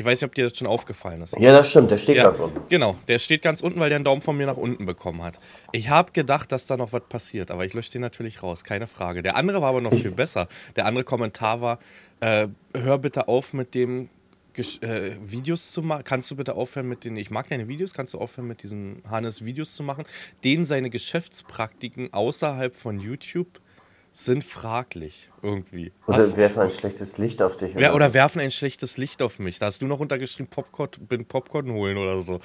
[0.00, 1.38] Ich weiß nicht, ob dir das schon aufgefallen ist.
[1.38, 1.90] Ja, das stimmt.
[1.90, 2.58] Der steht ja, ganz unten.
[2.70, 5.38] Genau, der steht ganz unten, weil der einen Daumen von mir nach unten bekommen hat.
[5.72, 8.64] Ich habe gedacht, dass da noch was passiert, aber ich lösche den natürlich raus.
[8.64, 9.22] Keine Frage.
[9.22, 10.48] Der andere war aber noch viel besser.
[10.74, 11.78] Der andere Kommentar war,
[12.20, 14.08] äh, hör bitte auf mit dem
[14.60, 16.04] äh, Videos zu machen.
[16.04, 19.02] Kannst du bitte aufhören mit den, ich mag deine Videos, kannst du aufhören mit diesen
[19.08, 20.04] Hannes Videos zu machen?
[20.44, 23.60] Den seine Geschäftspraktiken außerhalb von YouTube
[24.12, 25.92] sind fraglich irgendwie.
[26.06, 27.76] Oder hast, werfen ein schlechtes Licht auf dich.
[27.76, 27.94] Oder?
[27.94, 28.12] oder?
[28.12, 29.58] werfen ein schlechtes Licht auf mich.
[29.58, 32.40] Da hast du noch untergeschrieben, Popcorn, bin Popcorn holen oder so.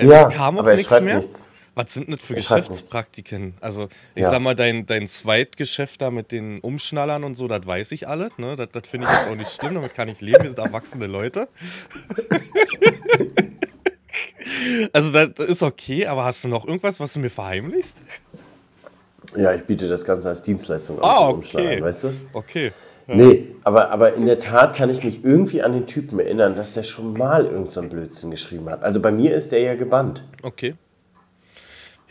[0.00, 1.18] Ja, es kam auch nichts mehr.
[1.18, 1.50] Nichts.
[1.74, 3.54] Was sind das für ich Geschäftspraktiken?
[3.60, 4.30] Also, ich ja.
[4.30, 8.30] sag mal, dein, dein Zweitgeschäft da mit den Umschnallern und so, das weiß ich alle.
[8.36, 8.54] Ne?
[8.54, 10.42] Das, das finde ich jetzt auch nicht schlimm, damit kann ich leben.
[10.42, 11.48] Wir sind erwachsene Leute.
[14.92, 17.96] also, das, das ist okay, aber hast du noch irgendwas, was du mir verheimlichst?
[19.36, 21.04] Ja, ich biete das Ganze als Dienstleistung an.
[21.04, 21.82] Ah, okay.
[21.82, 22.12] weißt du?
[22.32, 22.72] Okay.
[23.06, 23.16] Ja.
[23.16, 26.74] Nee, aber, aber in der Tat kann ich mich irgendwie an den Typen erinnern, dass
[26.74, 28.82] der schon mal irgendeinen so Blödsinn geschrieben hat.
[28.82, 30.22] Also bei mir ist der ja gebannt.
[30.42, 30.74] Okay.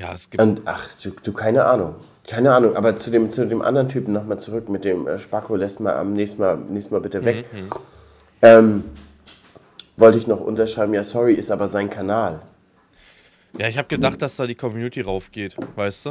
[0.04, 0.44] Ja, es gibt.
[0.44, 1.96] Und, ach, du, du, keine Ahnung.
[2.28, 5.56] Keine Ahnung, aber zu dem, zu dem anderen Typen nochmal zurück mit dem äh, Spacko,
[5.56, 7.46] lässt mal am nächsten Mal, nächsten mal bitte weg.
[7.54, 7.60] Mhm.
[7.62, 7.70] mhm.
[8.42, 8.84] Ähm,
[9.96, 12.42] wollte ich noch unterschreiben, ja, sorry, ist aber sein Kanal.
[13.58, 16.10] Ja, ich habe gedacht, dass da die Community raufgeht, weißt du?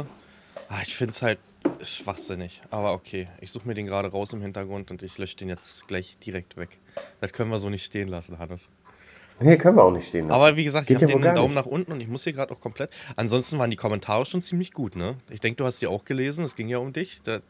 [0.69, 1.37] Ah, ich finde es halt
[1.83, 3.27] schwachsinnig, aber okay.
[3.41, 6.57] Ich suche mir den gerade raus im Hintergrund und ich lösche den jetzt gleich direkt
[6.57, 6.79] weg.
[7.21, 8.69] Das können wir so nicht stehen lassen, Hannes.
[9.43, 10.39] Nee, können wir auch nicht stehen lassen.
[10.39, 11.55] Aber wie gesagt, Geht ich habe den Daumen nicht.
[11.55, 12.89] nach unten und ich muss hier gerade auch komplett.
[13.15, 15.15] Ansonsten waren die Kommentare schon ziemlich gut, ne?
[15.29, 17.21] Ich denke, du hast die auch gelesen, es ging ja um dich.
[17.23, 17.41] Das,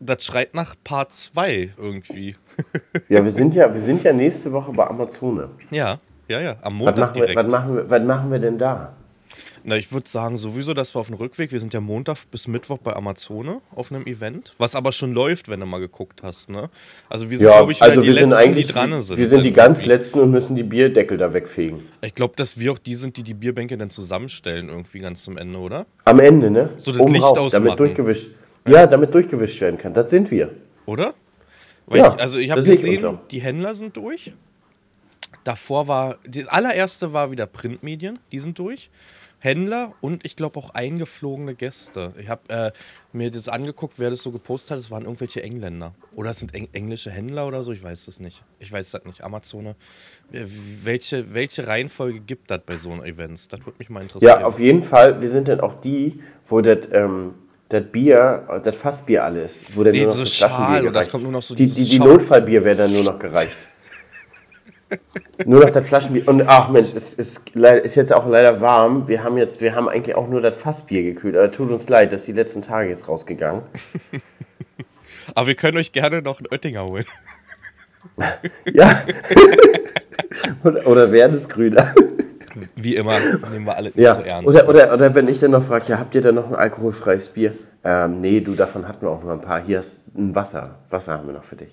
[0.00, 2.36] das schreit nach Part 2 irgendwie.
[3.08, 5.48] ja, wir sind ja, wir sind ja nächste Woche bei Amazone.
[5.70, 6.56] Ja, ja, ja.
[6.62, 7.36] Am Montag was machen direkt.
[7.36, 8.92] Wir, was, machen wir, was machen wir denn da?
[9.62, 12.48] Na, ich würde sagen sowieso, dass wir auf dem Rückweg, wir sind ja Montag bis
[12.48, 16.48] Mittwoch bei Amazone auf einem Event, was aber schon läuft, wenn du mal geguckt hast,
[16.48, 16.70] ne?
[17.08, 19.18] Also wir sind, ja, glaube ich, also die wir Letzten, sind eigentlich, die dran sind.
[19.18, 21.82] Wir sind die ganz Letzten und müssen die Bierdeckel da wegfegen.
[22.00, 25.36] Ich glaube, dass wir auch die sind, die die Bierbänke dann zusammenstellen irgendwie ganz zum
[25.36, 25.86] Ende, oder?
[26.04, 26.70] Am Ende, ne?
[26.78, 27.64] So das Oben Licht rauf, ausmachen.
[27.64, 28.28] Damit durchgewischt,
[28.66, 28.72] ja.
[28.72, 29.92] ja, damit durchgewischt werden kann.
[29.92, 30.50] Das sind wir.
[30.86, 31.14] Oder?
[31.86, 34.32] Weil ja, ich, also ich habe gesehen, die Händler sind durch.
[35.44, 38.90] Davor war, das allererste war wieder Printmedien, die sind durch.
[39.40, 42.12] Händler und ich glaube auch eingeflogene Gäste.
[42.18, 42.70] Ich habe äh,
[43.12, 44.78] mir das angeguckt, wer das so gepostet hat.
[44.78, 45.94] Es waren irgendwelche Engländer.
[46.14, 47.72] Oder es sind eng englische Händler oder so.
[47.72, 48.44] Ich weiß das nicht.
[48.58, 49.24] Ich weiß das nicht.
[49.24, 49.76] Amazone.
[50.30, 50.44] Äh,
[50.84, 53.48] welche, welche Reihenfolge gibt das bei so einem Events?
[53.48, 54.40] Das würde mich mal interessieren.
[54.40, 55.20] Ja, auf jeden Fall.
[55.22, 56.88] Wir sind dann auch die, wo das.
[56.92, 57.34] Ähm
[57.70, 61.10] das Bier, das Fassbier alles, wo dann nee, nur noch so das Flaschenbier gereicht.
[61.12, 63.56] So die, die, die Notfallbier wäre dann nur noch gereicht.
[65.44, 66.26] Nur noch das Flaschenbier.
[66.26, 69.08] Und ach Mensch, es ist, ist jetzt auch leider warm.
[69.08, 71.36] Wir haben jetzt, wir haben eigentlich auch nur das Fassbier gekühlt.
[71.36, 73.62] Aber tut uns leid, das ist die letzten Tage jetzt rausgegangen.
[75.34, 77.04] Aber wir können euch gerne noch einen Oettinger holen.
[78.72, 79.04] ja.
[80.64, 81.94] oder, oder Werdesgrüner.
[82.74, 83.14] Wie immer
[83.50, 84.16] nehmen wir alle nicht ja.
[84.16, 84.48] so ernst.
[84.48, 87.28] Oder, oder, oder wenn ich dann noch frage, ja, habt ihr denn noch ein alkoholfreies
[87.30, 87.52] Bier?
[87.84, 89.62] Ähm, nee, du, davon hatten wir auch noch ein paar.
[89.62, 90.80] Hier ist ein Wasser.
[90.90, 91.72] Wasser haben wir noch für dich.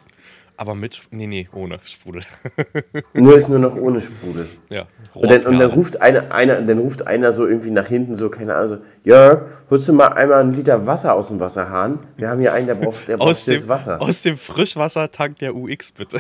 [0.60, 2.24] Aber mit, nee, nee, ohne Sprudel.
[3.14, 4.50] Nur ist nur noch ohne Sprudel.
[4.70, 4.88] ja.
[5.14, 8.30] Und dann, und dann ruft einer, einer, dann ruft einer so irgendwie nach hinten so,
[8.30, 12.00] keine Ahnung, so, Jörg, holst du mal einmal einen Liter Wasser aus dem Wasserhahn?
[12.18, 14.02] Wir haben hier einen, der braucht, der braucht dem, Wasser.
[14.02, 16.20] aus dem Frischwassertank der UX, bitte.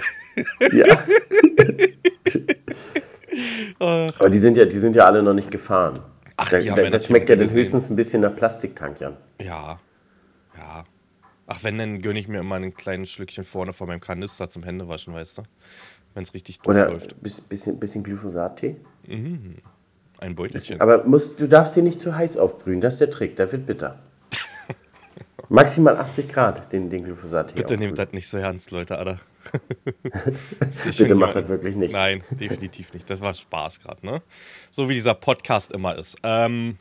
[0.71, 0.85] ja.
[4.19, 5.99] Aber die sind ja, die sind ja alle noch nicht gefahren.
[6.35, 9.17] Ach, da, da, das schmeckt ja dann höchstens ein bisschen nach Plastiktank, Jan.
[9.41, 9.79] Ja.
[10.55, 10.85] Ja.
[11.47, 14.63] Ach, wenn, dann gönne ich mir immer ein kleines Schlückchen vorne von meinem Kanister zum
[14.63, 15.43] Händewaschen, weißt du?
[16.13, 17.21] Wenn es richtig Oder durchläuft.
[17.21, 18.75] bis, bisschen, bisschen Glyphosat-Tee.
[19.07, 20.81] Ein Beutelchen.
[20.81, 23.65] Aber musst, du darfst den nicht zu heiß aufbrühen, das ist der Trick, das wird
[23.65, 23.99] bitter.
[25.49, 27.79] Maximal 80 Grad, den, den Glyphosat-Tee Bitte aufbrühen.
[27.79, 29.19] nehmt das nicht so ernst, Leute, Alter.
[30.97, 31.93] Bitte macht das wirklich nicht.
[31.93, 33.09] Nein, definitiv nicht.
[33.09, 34.21] Das war Spaß gerade, ne?
[34.69, 36.17] So wie dieser Podcast immer ist.
[36.23, 36.77] Ähm,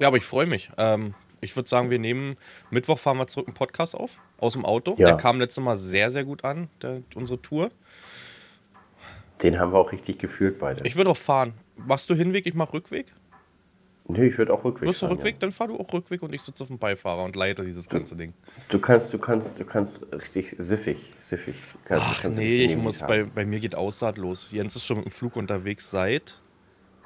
[0.00, 0.72] ja, aber ich freue mich.
[0.76, 2.36] Ähm, ich würde sagen, wir nehmen
[2.70, 4.96] Mittwoch fahren wir zurück einen Podcast auf aus dem Auto.
[4.98, 5.08] Ja.
[5.08, 7.70] Der kam letztes Mal sehr, sehr gut an, der, unsere Tour.
[9.42, 10.86] Den haben wir auch richtig gefühlt beide.
[10.86, 11.54] Ich würde auch fahren.
[11.76, 13.12] Machst du Hinweg, ich mach Rückweg?
[14.06, 16.32] nee, ich würde auch rückwärts Wirst du fahren, Rückweg, dann fahr du auch Rückweg und
[16.34, 18.34] ich sitze auf dem Beifahrer und leite dieses ganze Ding.
[18.46, 18.62] Ja.
[18.68, 21.54] Du kannst, du kannst, du kannst richtig siffig, siffig.
[21.84, 23.08] Kannst, Ach kannst nee, ich muss, haben.
[23.08, 24.48] bei, bei mir geht Aussaat los.
[24.50, 26.38] Jens ist schon mit dem Flug unterwegs seit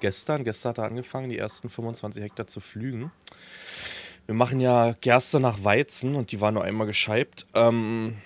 [0.01, 0.44] gestern.
[0.44, 3.11] Gestern hat er angefangen, die ersten 25 Hektar zu flügen.
[4.28, 7.46] Wir machen ja Gerste nach Weizen und die war nur einmal gescheibt.
[7.54, 8.18] Ähm,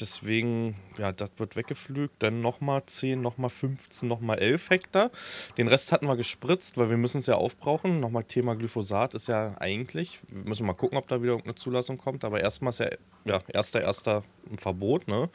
[0.00, 2.14] deswegen, ja, das wird weggepflügt.
[2.22, 5.10] Dann nochmal 10, nochmal 15, nochmal 11 Hektar.
[5.58, 8.00] Den Rest hatten wir gespritzt, weil wir müssen es ja aufbrauchen.
[8.00, 11.98] Nochmal Thema Glyphosat ist ja eigentlich, wir müssen mal gucken, ob da wieder irgendeine Zulassung
[11.98, 12.24] kommt.
[12.24, 12.88] Aber erstmal ist ja,
[13.26, 15.28] ja erster, erster ein Verbot, ne?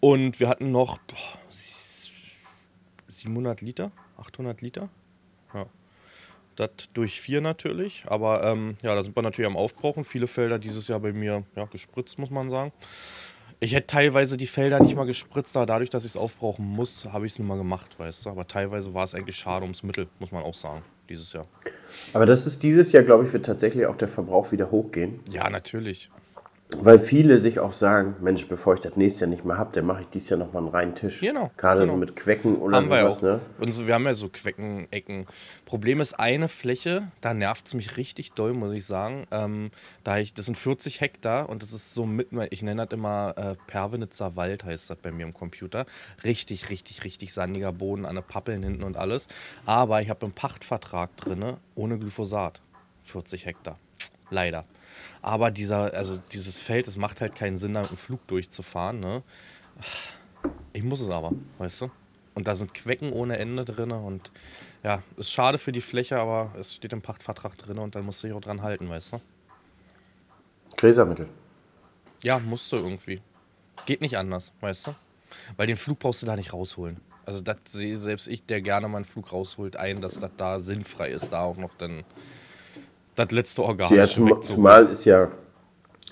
[0.00, 1.16] Und wir hatten noch boah,
[1.48, 2.10] s-
[3.08, 4.90] 700 Liter, 800 Liter.
[5.54, 5.64] Ja.
[6.56, 8.04] Das durch vier natürlich.
[8.06, 10.04] Aber ähm, ja, da sind wir natürlich am Aufbrauchen.
[10.04, 12.72] Viele Felder dieses Jahr bei mir ja, gespritzt, muss man sagen.
[13.60, 17.04] Ich hätte teilweise die Felder nicht mal gespritzt, aber dadurch, dass ich es aufbrauchen muss,
[17.12, 18.30] habe ich es nicht mal gemacht, weißt du.
[18.30, 21.46] Aber teilweise war es eigentlich schade ums Mittel, muss man auch sagen, dieses Jahr.
[22.12, 25.20] Aber das ist dieses Jahr, glaube ich, wird tatsächlich auch der Verbrauch wieder hochgehen.
[25.30, 26.10] Ja, natürlich.
[26.78, 29.86] Weil viele sich auch sagen, Mensch, bevor ich das nächste Jahr nicht mehr habe, dann
[29.86, 31.20] mache ich dieses Jahr nochmal einen reinen Tisch.
[31.20, 31.94] Genau, Gerade genau.
[31.94, 33.22] so mit Quecken oder haben sowas, auch.
[33.22, 33.40] ne?
[33.58, 35.26] Und so, wir haben ja so Quecken, Ecken.
[35.64, 39.26] Problem ist eine Fläche, da nervt es mich richtig doll, muss ich sagen.
[39.30, 39.70] Ähm,
[40.04, 43.34] da ich, das sind 40 Hektar und das ist so mitten, ich nenne das immer
[43.36, 45.86] äh, Pervenitzer Wald, heißt das bei mir im Computer.
[46.24, 49.28] Richtig, richtig, richtig sandiger Boden, an den Pappeln hinten und alles.
[49.66, 52.60] Aber ich habe einen Pachtvertrag drin, ohne Glyphosat.
[53.04, 53.78] 40 Hektar.
[54.30, 54.64] Leider.
[55.22, 58.98] Aber dieser, also dieses Feld, es macht halt keinen Sinn, da mit dem Flug durchzufahren.
[59.00, 59.22] Ne?
[60.72, 61.90] Ich muss es aber, weißt du?
[62.34, 64.32] Und da sind Quecken ohne Ende drin und
[64.82, 68.22] ja, ist schade für die Fläche, aber es steht im Pachtvertrag drin und dann musst
[68.22, 69.20] du dich auch dran halten, weißt du?
[70.76, 71.28] Gräsermittel.
[72.22, 73.20] Ja, musst du irgendwie.
[73.86, 74.94] Geht nicht anders, weißt du?
[75.56, 77.00] Weil den Flug brauchst du da nicht rausholen.
[77.24, 80.58] Also das sehe selbst ich, der gerne mal einen Flug rausholt, ein, dass das da
[80.58, 82.04] sinnfrei ist, da auch noch dann
[83.14, 85.30] das letzte Organ Ja, zum, zumal ist ja,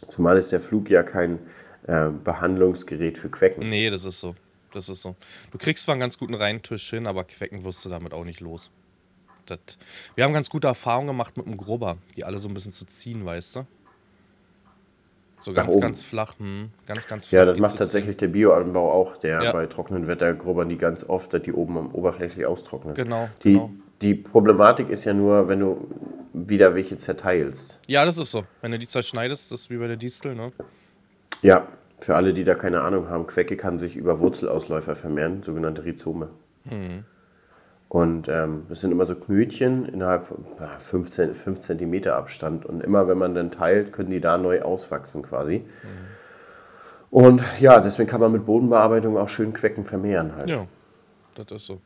[0.09, 1.39] zumal ist der Flug ja kein
[1.87, 3.69] äh, Behandlungsgerät für Quecken.
[3.69, 4.35] Nee, das ist so.
[4.73, 5.17] Das ist so.
[5.51, 8.41] Du kriegst zwar einen ganz guten Reintisch hin, aber Quecken wirst du damit auch nicht
[8.41, 8.71] los.
[9.47, 9.59] Das,
[10.15, 12.85] wir haben ganz gute Erfahrungen gemacht mit dem Grubber, die alle so ein bisschen zu
[12.85, 13.67] ziehen, weißt du?
[15.41, 16.39] So ganz, ganz flach.
[16.39, 17.39] Hm, ganz, ganz flach.
[17.39, 19.53] Ja, das macht tatsächlich der Bioanbau auch, der Ja.
[19.53, 22.95] bei trockenen Wetter grubbern die ganz oft, dass die oben am oberflächlich austrocknen.
[22.95, 23.71] Genau, Die, genau.
[24.03, 25.89] Die Problematik ist ja nur, wenn du
[26.33, 27.79] wieder welche zerteilst.
[27.87, 28.45] Ja, das ist so.
[28.61, 30.53] Wenn du die zerschneidest, das ist wie bei der Distel, ne?
[31.43, 31.67] Ja,
[31.99, 36.31] für alle, die da keine Ahnung haben, Quecke kann sich über Wurzelausläufer vermehren, sogenannte Rhizome.
[36.65, 37.05] Mhm.
[37.89, 40.45] Und ähm, das sind immer so Knötchen innerhalb von
[40.79, 42.65] 5 5 cm Abstand.
[42.65, 45.59] Und immer wenn man dann teilt, können die da neu auswachsen quasi.
[45.59, 46.11] Mhm.
[47.11, 50.49] Und ja, deswegen kann man mit Bodenbearbeitung auch schön Quecken vermehren halt.
[50.49, 50.67] Ja,
[51.35, 51.81] das ist so.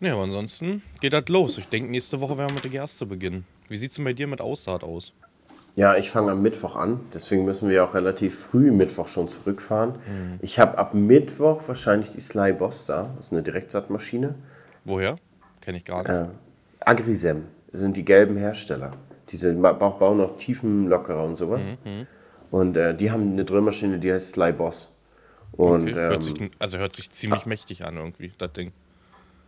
[0.00, 1.58] Ne, aber ansonsten geht das los.
[1.58, 3.44] Ich denke, nächste Woche werden wir mit der Gerste beginnen.
[3.68, 5.12] Wie sieht es denn bei dir mit Aussaat aus?
[5.76, 9.28] Ja, ich fange am Mittwoch an, deswegen müssen wir ja auch relativ früh Mittwoch schon
[9.28, 9.94] zurückfahren.
[10.42, 14.34] Ich habe ab Mittwoch wahrscheinlich die Sly Boss da, das ist eine Direktsaatmaschine.
[14.84, 15.16] Woher?
[15.60, 16.10] Kenne ich gar nicht.
[16.10, 16.26] Äh,
[16.80, 18.92] Agrisem sind die gelben Hersteller.
[19.30, 21.68] Diese bauen noch Tiefenlockerer und sowas.
[21.84, 22.06] Mhm,
[22.50, 24.90] Und äh, die haben eine Drillmaschine, die heißt Sly Boss.
[25.52, 25.94] Und Okay.
[25.94, 28.72] hört ähm, sich, also hört sich ziemlich mächtig an irgendwie, das Ding.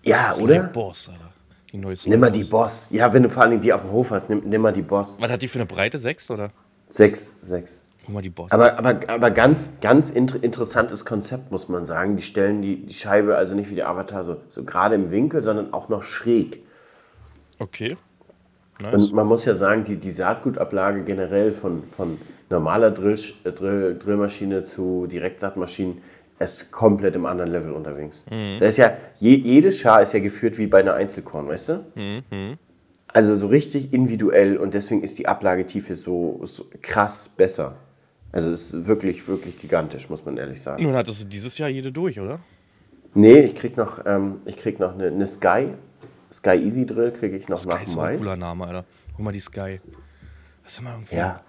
[0.03, 0.62] Ja, Sly oder?
[0.65, 1.33] Boss, Alter.
[1.73, 2.91] Die neue Nimm mal die Boss.
[2.91, 4.83] Ja, wenn du vor allen Dingen die auf dem Hof hast, nimm, nimm mal die
[4.83, 5.19] Boss.
[5.21, 5.99] Was hat die für eine Breite?
[5.99, 6.51] 6 oder?
[6.88, 7.85] Sechs, sechs.
[8.05, 8.53] Guck mal die Boss.
[8.53, 12.17] Aber, aber, aber ganz, ganz inter interessantes Konzept, muss man sagen.
[12.17, 15.41] Die stellen die, die Scheibe also nicht wie der Avatar so, so gerade im Winkel,
[15.41, 16.62] sondern auch noch schräg.
[17.59, 17.97] okay.
[18.81, 18.95] Nice.
[18.95, 22.19] Und man muss ja sagen, die, die Saatgutablage generell von, von
[22.51, 26.03] normaler Drill, Drill, Drillmaschine zu Direktsaatmaschinen,
[26.38, 28.25] ist komplett im anderen Level unterwegs.
[28.29, 32.57] Da ist ja, je, jede Schar ist ja geführt wie bei einer Einzelkorn, weißt du?
[33.09, 37.77] Also so richtig individuell und deswegen ist die Ablagetiefe so, so krass besser.
[38.33, 40.83] Also es ist wirklich, wirklich gigantisch, muss man ehrlich sagen.
[40.83, 42.40] Nun hattest du dieses Jahr jede durch, oder?
[43.14, 45.68] Nee, ich krieg noch, ähm, ich krieg noch eine, eine Sky.
[46.33, 48.85] Sky Easy Drill kriege ich noch Sky nach ist dem so ein cooler Name, Alter.
[49.18, 49.81] Hol mal die Sky.
[50.64, 51.16] Das ist immer irgendwie.
[51.16, 51.42] Ja,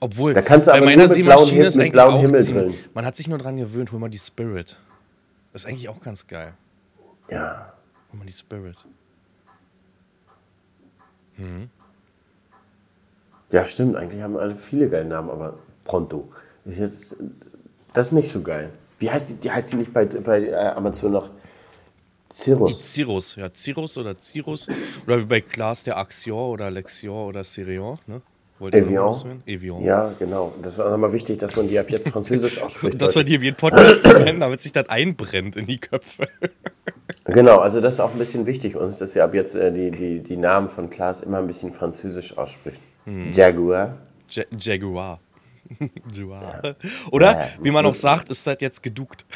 [0.00, 2.44] Obwohl, Da kannst du bei aber meiner mit blauen ist mit eigentlich blauem auch Himmel
[2.44, 2.74] drin.
[2.94, 4.76] Man hat sich nur dran gewöhnt, hol mal die Spirit.
[5.52, 6.54] Das ist eigentlich auch ganz geil.
[7.30, 7.72] ja.
[8.12, 8.76] Hol mal die Spirit.
[13.50, 13.96] Ja, stimmt.
[13.96, 16.28] Eigentlich haben alle viele geile Namen, aber Pronto.
[16.64, 17.16] Ist jetzt,
[17.92, 18.70] das ist nicht so geil.
[18.98, 19.34] Wie heißt die?
[19.36, 21.30] Die heißt die nicht bei, bei äh, Amazon noch
[22.30, 22.92] Die Cirrus?
[22.92, 24.68] Cirrus, ja, Cirrus oder Cirrus.
[25.06, 28.20] Oder wie bei Klaas der Axior oder Lexior oder Sirion, ne?
[28.58, 29.42] Wollt ihr noch Evian.
[29.44, 29.82] Evian.
[29.82, 30.54] Ja, genau.
[30.62, 33.00] Das war nochmal wichtig, dass man die ab jetzt französisch ausspricht.
[33.00, 36.26] Dass wir die in jeden Podcast nennen, damit sich das einbrennt in die Köpfe.
[37.24, 39.90] Genau, also das ist auch ein bisschen wichtig uns, dass ihr ab jetzt äh, die,
[39.90, 42.78] die, die Namen von Klaas immer ein bisschen französisch ausspricht.
[43.04, 43.32] Hm.
[43.32, 43.96] Jaguar.
[44.30, 45.20] Ja Jaguar.
[46.12, 46.76] Jaguar.
[47.10, 49.26] Oder, Ja, wie man auch sagt, ist das jetzt geduckt.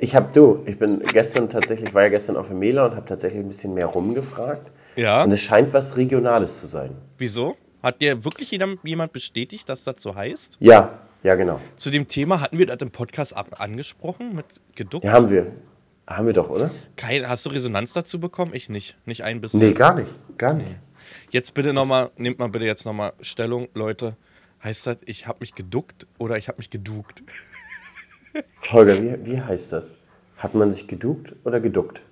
[0.00, 3.06] Ich habe du, ich bin gestern tatsächlich, war ja gestern auf der Mela und habe
[3.06, 4.68] tatsächlich ein bisschen mehr rumgefragt.
[4.96, 5.24] Ja.
[5.24, 6.96] Und es scheint was Regionales zu sein.
[7.18, 7.56] Wieso?
[7.82, 10.56] Hat dir wirklich jemand bestätigt, dass das so heißt?
[10.60, 11.60] Ja, ja, genau.
[11.76, 15.04] Zu dem Thema hatten wir das im Podcast ab angesprochen mit geduckt.
[15.04, 15.52] Ja, haben wir.
[16.06, 16.70] Haben wir doch, oder?
[16.96, 18.52] Kein, hast du Resonanz dazu bekommen?
[18.54, 18.96] Ich nicht.
[19.06, 19.60] Nicht ein bisschen.
[19.60, 20.10] Nee, gar nicht.
[20.38, 20.70] Gar nicht.
[21.30, 24.16] Jetzt bitte nochmal, nehmt mal bitte jetzt nochmal Stellung, Leute.
[24.62, 27.22] Heißt das, ich habe mich geduckt oder ich habe mich geduckt?
[28.70, 29.98] Holger, wie, wie heißt das?
[30.38, 32.02] Hat man sich geduckt oder geduckt?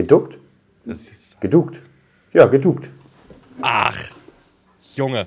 [0.00, 0.38] Geduckt?
[1.40, 1.82] Geduckt.
[2.32, 2.90] Ja, geduckt.
[3.60, 3.98] ach,
[4.94, 5.26] Junge.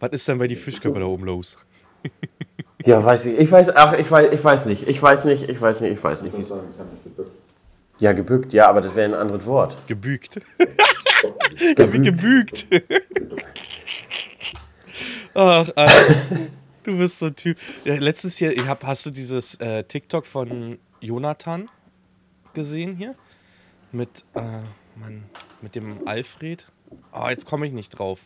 [0.00, 1.56] Was ist denn bei die Fischköpfe da oben los?
[2.84, 3.38] Ja, weiß ich.
[3.38, 4.88] Ich weiß, ach, ich weiß, ich weiß nicht.
[4.88, 6.36] Ich weiß nicht, ich weiß nicht, ich weiß nicht.
[6.36, 6.52] wie's-
[8.00, 9.86] Ja, gebückt, ja, aber das wäre ein anderes Wort.
[9.86, 10.36] Gebügt.
[10.58, 12.66] ich hab mich gebügt.
[15.34, 16.14] Ach, Alter.
[16.82, 17.56] Du bist so ein Typ.
[17.84, 21.68] Ja, letztes Jahr, ich hab, hast du dieses äh, TikTok von Jonathan
[22.54, 23.14] gesehen hier?
[23.92, 24.40] Mit, äh,
[24.96, 25.24] Mann,
[25.60, 26.66] mit dem Alfred?
[27.12, 28.20] Oh, jetzt komme ich nicht drauf.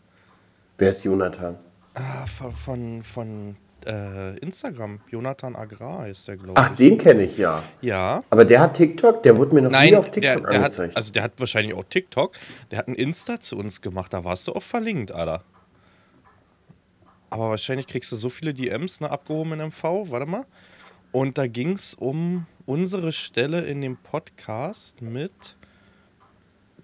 [0.79, 1.59] Wer ist Jonathan?
[1.95, 5.01] Ah, von, von, von äh, Instagram.
[5.11, 6.77] Jonathan Agrar heißt der, glaube Ach, ich.
[6.77, 7.63] den kenne ich ja.
[7.81, 8.23] Ja.
[8.31, 10.65] Aber der hat TikTok, der wurde mir noch Nein, nie auf der, TikTok der hat,
[10.67, 10.97] angezeigt.
[10.97, 12.33] also der hat wahrscheinlich auch TikTok.
[12.71, 15.43] Der hat ein Insta zu uns gemacht, da warst du auch verlinkt, Alter.
[17.31, 20.45] Aber wahrscheinlich kriegst du so viele DMs, ne, abgehoben in MV, warte mal.
[21.13, 25.57] Und da ging es um unsere Stelle in dem Podcast mit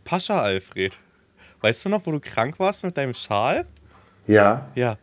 [0.05, 0.99] Pascha Alfred.
[1.61, 3.67] Weißt du noch, wo du krank warst mit deinem Schal?
[4.27, 4.71] ja.
[4.75, 4.99] Ja.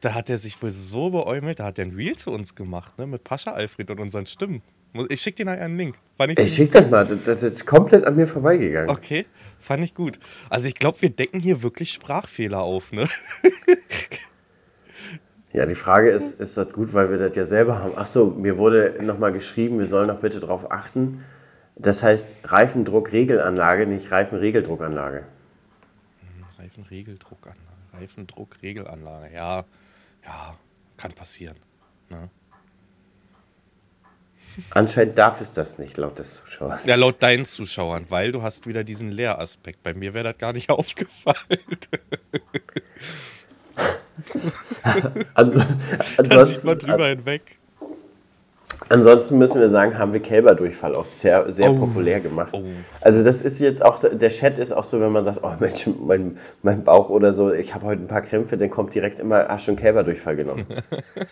[0.00, 2.96] Da hat er sich wohl so beäumelt, da hat er ein Reel zu uns gemacht,
[2.98, 4.62] ne, mit Pascha Alfred und unseren Stimmen.
[5.08, 5.96] Ich schick dir nachher einen Link.
[6.18, 8.90] Ich Ich schick das mal, das ist komplett an mir vorbeigegangen.
[8.90, 9.26] Okay,
[9.58, 10.18] fand ich gut.
[10.50, 13.08] Also ich glaube, wir decken hier wirklich Sprachfehler auf, ne?
[15.56, 17.96] Ja, die Frage ist, ist das gut, weil wir das ja selber haben?
[17.96, 21.24] Achso, mir wurde nochmal geschrieben, wir sollen doch bitte darauf achten.
[21.76, 25.24] Das heißt Reifendruckregelanlage, nicht Reifenregeldruckanlage.
[26.58, 27.60] Reifenregeldruckanlage.
[27.94, 29.34] Reifendruckregelanlage.
[29.34, 29.64] Ja,
[30.26, 30.58] ja,
[30.98, 31.56] kann passieren.
[32.10, 32.28] Ne?
[34.68, 36.84] Anscheinend darf es das nicht, laut des Zuschauers.
[36.84, 39.82] Ja, laut deinen Zuschauern, weil du hast wieder diesen Lehraspekt.
[39.82, 41.78] Bei mir wäre das gar nicht aufgefallen.
[45.34, 47.42] Ans Da sieht man ansonsten, drüber hinweg.
[48.88, 52.50] ansonsten müssen wir sagen, haben wir Kälberdurchfall auch sehr, sehr populär gemacht.
[52.52, 52.62] Oh.
[53.00, 55.88] Also das ist jetzt auch, der Chat ist auch so, wenn man sagt, oh Mensch,
[56.00, 59.48] mein, mein Bauch oder so, ich habe heute ein paar Krämpfe, dann kommt direkt immer,
[59.48, 60.66] hast schon Kälberdurchfall genommen.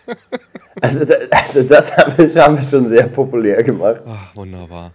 [0.81, 4.01] also, da, also das haben wir, haben wir schon sehr populär gemacht.
[4.07, 4.91] Ach, wunderbar.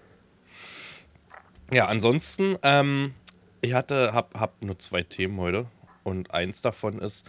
[1.72, 3.14] Ja, ansonsten, ähm,
[3.60, 5.66] ich hatte, hab, hab nur zwei Themen heute.
[6.02, 7.24] Und eins davon ist,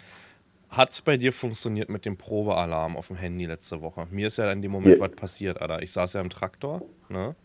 [0.71, 4.07] hat es bei dir funktioniert mit dem Probealarm auf dem Handy letzte Woche?
[4.09, 5.01] Mir ist ja in dem Moment Ja.
[5.01, 5.81] was passiert, Alter.
[5.81, 7.35] Ich saß ja im Traktor, ne?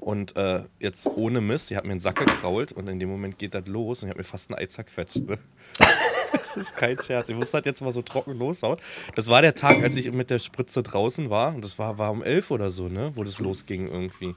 [0.00, 3.36] Und äh, jetzt ohne Mist, ich habe mir einen Sack gekrault und in dem Moment
[3.36, 5.38] geht das los und ich habe mir fast ein Ei zerquetscht, ne?
[6.30, 7.28] Das ist kein Scherz.
[7.28, 8.78] Ich muss das jetzt mal so trocken loshauen.
[9.14, 11.54] Das war der Tag, als ich mit der Spritze draußen war.
[11.54, 13.12] Und das war, war um elf oder so, ne?
[13.14, 14.34] Wo das losging irgendwie.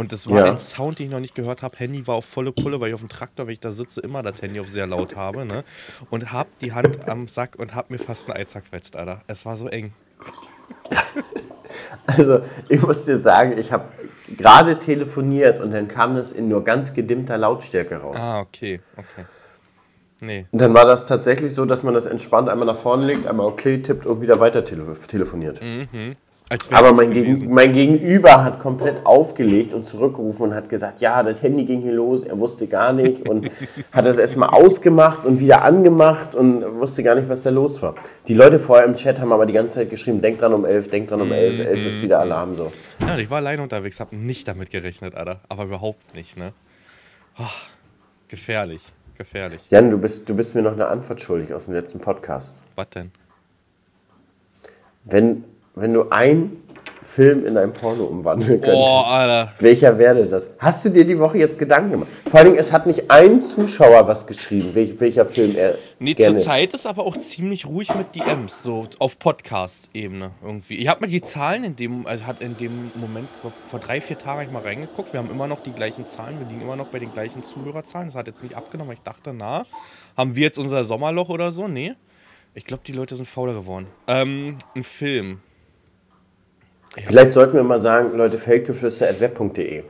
[0.00, 0.44] Und das war Ja.
[0.52, 1.76] ein Sound, den ich noch nicht gehört habe.
[1.76, 4.22] Handy war auf volle Pulle, weil ich auf dem Traktor, wenn ich da sitze, immer
[4.22, 5.62] das Handy auf sehr laut habe, ne?
[6.08, 9.20] Und hab die Hand am Sack und hab mir fast ein Ei zerquetscht, Alter.
[9.26, 9.92] Es war so eng.
[12.06, 13.84] Also, ich muss dir sagen, ich habe
[14.36, 18.16] gerade telefoniert und dann kam das in nur ganz gedimmter Lautstärke raus.
[18.18, 19.26] Ah, okay, okay.
[20.20, 20.46] Nee.
[20.50, 23.46] Und dann war das tatsächlich so, dass man das entspannt einmal nach vorne legt, einmal
[23.46, 25.60] okay tippt und wieder weiter tele telefoniert.
[25.60, 26.16] Wäre
[26.70, 27.12] Aber mein.
[27.12, 31.80] Gegen, mein Gegenüber hat komplett aufgelegt und zurückgerufen und hat gesagt, ja, das Handy ging
[31.80, 33.50] hier los, er wusste gar nicht und
[33.92, 37.94] hat das erstmal ausgemacht und wieder angemacht und wusste gar nicht, was da los war.
[38.26, 40.88] Die Leute vorher im Chat haben aber die ganze Zeit geschrieben, denk dran um elf,
[40.90, 42.72] denk dran um elf, elf ist wieder Alarm so.
[43.00, 45.40] Ja, ich war alleine unterwegs, habe nicht damit gerechnet, Alter.
[45.48, 46.52] Aber überhaupt nicht, ne?
[47.36, 47.48] Ah,
[48.26, 48.82] gefährlich,
[49.16, 49.60] gefährlich.
[49.70, 52.62] Jan, du bist, du bist mir noch eine Antwort schuldig aus dem letzten Podcast.
[52.74, 53.12] Was denn?
[55.04, 55.44] Wenn,
[55.80, 56.62] wenn du einen
[57.02, 59.52] Film in ein Porno umwandeln könntest, Oh, Alter.
[59.58, 60.50] welcher wäre das?
[60.58, 62.08] Hast du dir die Woche jetzt Gedanken gemacht?
[62.28, 66.14] Vor allen Dingen, es hat nicht ein Zuschauer was geschrieben, wel, welcher Film er Nee,
[66.14, 66.36] gerne...
[66.36, 70.76] zurzeit ist aber auch ziemlich ruhig mit DMs, so auf Podcast-Ebene irgendwie.
[70.76, 73.28] Ich habe mir die Zahlen in dem, also hat in dem Moment,
[73.68, 75.12] vor drei, vier Tagen ich mal reingeguckt.
[75.12, 78.08] Wir haben immer noch die gleichen Zahlen, wir liegen immer noch bei den gleichen Zuhörerzahlen.
[78.08, 79.64] Das hat jetzt nicht abgenommen, ich dachte, na,
[80.16, 81.66] haben wir jetzt unser Sommerloch oder so?
[81.66, 81.94] Nee.
[82.54, 83.86] Ich glaube, die Leute sind fauler geworden.
[84.06, 85.40] Ähm, ein Film.
[86.92, 89.84] Vielleicht sollten wir mal sagen, Leute, feldgeflüster.web.de.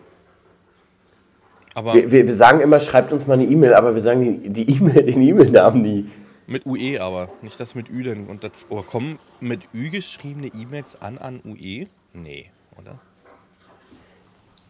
[1.74, 4.50] Aber Wir, wir, wir sagen immer, schreibt uns mal eine E-Mail, aber wir sagen die,
[4.50, 6.10] die E-Mail, den E-Mail-Namen nie.
[6.46, 8.26] mit UE aber, nicht das mit Ü denn.
[8.26, 11.86] Und das, oder kommen mit Ü geschriebene E-Mails an an UE?
[12.12, 12.98] Nee, oder?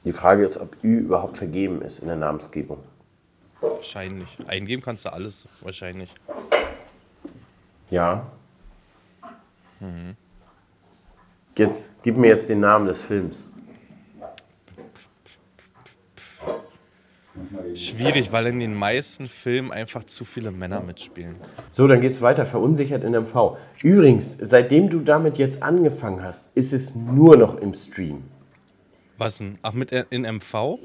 [0.05, 2.79] Die Frage ist, ob Ü überhaupt vergeben ist in der Namensgebung.
[3.61, 4.29] Wahrscheinlich.
[4.47, 6.15] Eingeben kannst du alles, wahrscheinlich.
[7.91, 8.27] Ja.
[11.57, 13.47] Jetzt, gib mir jetzt den Namen des Films.
[17.75, 21.37] Schwierig, weil in den meisten Filmen einfach zu viele Männer mitspielen.
[21.69, 22.45] So, dann geht's weiter.
[22.45, 23.57] Verunsichert in MV.
[23.83, 28.25] Übrigens, seitdem du damit jetzt angefangen hast, ist es nur noch im Stream.
[29.19, 29.59] Was denn?
[29.63, 30.79] Ach, mit äh, in MV?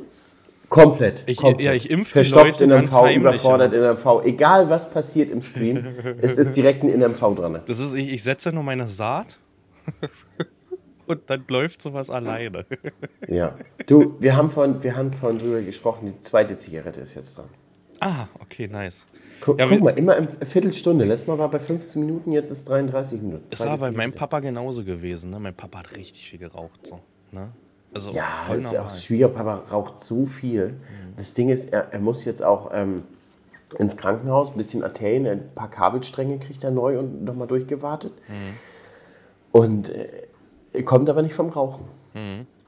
[0.70, 1.24] Komplett.
[1.26, 1.62] Ich- komplett.
[1.62, 4.24] ja, ich impf die Verstopft in MV, überfordert in MV.
[4.24, 5.84] Egal was passiert im Stream,
[6.22, 7.60] es ist direkt ein in MV dran.
[7.66, 9.40] Das ist, ich, ich setze nur meine Saat
[11.08, 12.66] und dann läuft sowas alleine.
[13.28, 13.56] Ja.
[13.88, 17.50] Du, wir haben vorhin, wir haben vorhin drüber gesprochen, die zweite Zigarette ist jetzt dran.
[18.02, 19.06] ah, okay, nice.
[19.42, 21.06] Guck, Ja, guck mal, immer eine Viertelstunde.
[21.06, 23.44] Letztes Mal war bei 15 Minuten, jetzt ist 33 Minuten.
[23.50, 24.14] Das war bei meinem.
[24.14, 25.32] Papa genauso gewesen.
[25.32, 25.40] Ne?
[25.40, 26.80] Mein Papa hat richtig viel geraucht.
[26.88, 27.00] So,
[27.32, 27.50] ne?
[27.94, 28.88] Also Ja, voll das ist normal.
[28.92, 30.76] auch Schwiegerpapa raucht so viel.
[31.18, 33.04] Das Ding ist, er, er muss jetzt auch ähm,
[33.80, 38.14] ins Krankenhaus, ein bisschen Arterien, ein paar Kabelstränge kriegt er neu und nochmal durchgewartet.
[38.28, 38.54] Mhm.
[39.52, 40.08] Und äh,
[40.84, 41.86] kommt aber nicht vom Rauchen.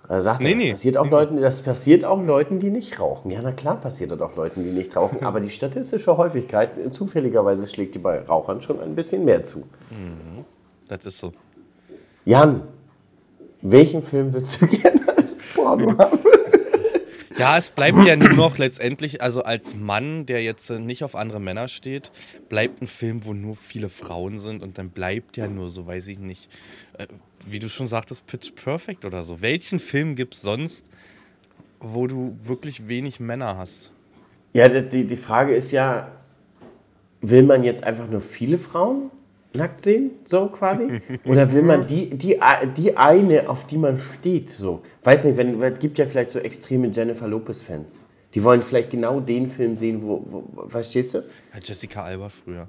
[0.09, 0.45] Er sagt, Mhm.
[0.45, 0.71] Nee, das, nee.
[0.71, 3.29] Passiert auch Leuten, das passiert auch Leuten, die nicht rauchen.
[3.31, 5.23] Ja, na klar passiert das auch Leuten, die nicht rauchen.
[5.23, 9.63] Aber die statistische Häufigkeit, äh, zufälligerweise schlägt die bei Rauchern schon ein bisschen mehr zu.
[10.87, 11.31] Das ist so.
[12.25, 12.61] Jan,
[13.61, 16.19] welchen Film würdest du gerne als Porno haben?
[17.37, 21.15] Ja, es bleibt ja nur noch letztendlich, also als Mann, der jetzt äh, nicht auf
[21.15, 22.11] andere Männer steht,
[22.49, 26.07] bleibt ein Film, wo nur viele Frauen sind und dann bleibt ja nur so, weiß
[26.07, 26.49] ich nicht,
[26.97, 27.05] äh,
[27.45, 29.41] wie du schon sagtest, Pitch Perfect oder so.
[29.41, 30.85] Welchen Film gibt es sonst,
[31.79, 33.91] wo du wirklich wenig Männer hast?
[34.53, 36.11] Ja, die- die, die Frage ist ja,
[37.21, 39.11] will man jetzt einfach nur viele Frauen
[39.57, 41.01] nackt sehen, so quasi?
[41.25, 42.39] Oder will man die, die,
[42.77, 44.81] die eine, auf die man steht, so?
[45.03, 48.05] Weiß nicht, wenn, es gibt ja vielleicht so extreme Jennifer Lopez-Fans.
[48.33, 51.17] Die wollen vielleicht genau den Film sehen, wo, wo verstehst du?
[51.19, 52.67] Ja, Jessica Alba früher.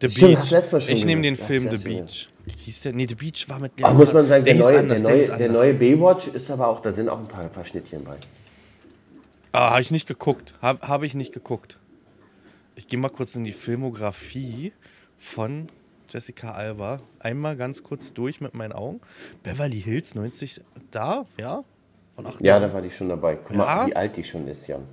[0.00, 1.36] The Stimmt, hast letztes Mal schon ich nehme den.
[1.36, 1.88] Film The.
[1.88, 2.28] Beach.
[2.58, 2.92] Hieß der?
[2.92, 5.26] Nee, The Beach war mit Aber muss man sagen, der, hieß neue, anders, der, neue,
[5.26, 5.52] der anders.
[5.52, 8.16] neue Baywatch ist aber auch, da sind auch ein paar, paar Schnittchen bei.
[9.52, 10.54] Ah, habe ich nicht geguckt.
[10.60, 11.78] Habe hab ich nicht geguckt.
[12.74, 14.72] Ich gehe mal kurz in die Filmografie
[15.18, 15.68] von
[16.08, 17.00] Jessica Alba.
[17.18, 19.00] Einmal ganz kurz durch mit meinen Augen.
[19.42, 21.64] Beverly Hills 90, da, ja?
[22.40, 23.36] Ja, da war die schon dabei.
[23.36, 23.86] Guck mal, Ja?
[23.86, 24.84] wie alt die schon ist, Jan.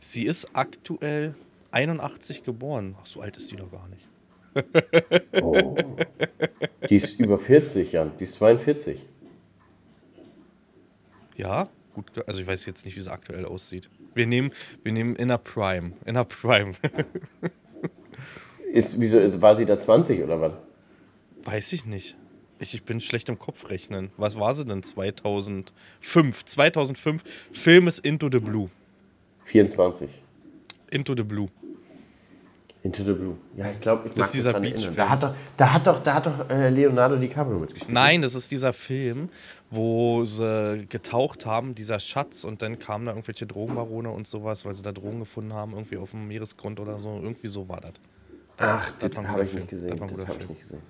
[0.00, 1.34] Sie ist aktuell
[1.70, 2.94] 81 geboren.
[3.00, 4.06] Ach, so alt ist die doch gar nicht.
[5.42, 5.76] Oh.
[6.90, 8.10] Die ist über 40, Jan.
[8.18, 9.06] Die ist 42.
[11.36, 13.88] Ja, gut, also ich weiß jetzt nicht, wie sie aktuell aussieht.
[14.14, 14.50] Wir nehmen,
[14.82, 15.92] wir nehmen Inner Prime.
[16.04, 16.72] Inner Prime.
[18.72, 20.52] Ist, wieso, war sie da 20 oder was?
[21.44, 22.16] Weiß ich nicht.
[22.60, 24.10] Ich, ich bin schlecht im Kopf rechnen.
[24.16, 26.44] Was war sie denn 2005?
[26.44, 27.22] 2005.
[27.52, 28.68] Film ist Into the Blue.
[29.44, 30.10] 24.
[30.90, 31.48] Into the Blue.
[32.82, 33.36] Into the Blue.
[33.56, 34.58] Ja, ich glaube, ich Das ist dieser.
[34.58, 34.94] Beach-Film.
[34.94, 37.92] Da hat doch, da hat doch, da hat doch äh, Leonardo DiCaprio mitgespielt.
[37.92, 39.30] Nein, das ist dieser Film,
[39.70, 44.74] wo sie getaucht haben, dieser Schatz, und dann kamen da irgendwelche Drogenbarone und sowas, weil
[44.74, 47.20] sie da Drogen gefunden haben, irgendwie auf dem Meeresgrund oder so.
[47.20, 47.94] Irgendwie so war das.
[48.58, 49.98] Ach, das das, habe ich nicht gesehen.
[49.98, 50.82] Das Das habe ich nicht gesehen.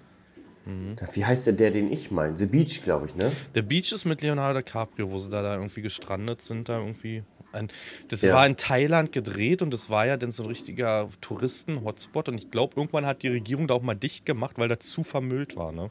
[0.97, 2.37] Da, wie heißt der, der, den ich meine?
[2.37, 3.33] The Beach, glaube ich, ne?
[3.55, 7.23] Der Beach ist mit Leonardo DiCaprio, wo sie da, da irgendwie gestrandet sind, da irgendwie
[7.53, 7.69] Ein,
[8.09, 8.35] das Ja.
[8.35, 12.29] war in Thailand gedreht und das war ja dann so ein richtiger Touristen-Hotspot.
[12.29, 15.03] Und ich glaube, irgendwann hat die Regierung da auch mal dicht gemacht, weil da zu
[15.03, 15.73] vermüllt war.
[15.73, 15.91] Ne?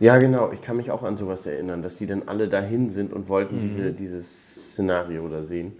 [0.00, 0.50] Ja, genau.
[0.52, 3.60] Ich kann mich auch an sowas erinnern, dass die dann alle dahin sind und wollten
[3.60, 5.72] diese, dieses Szenario da sehen.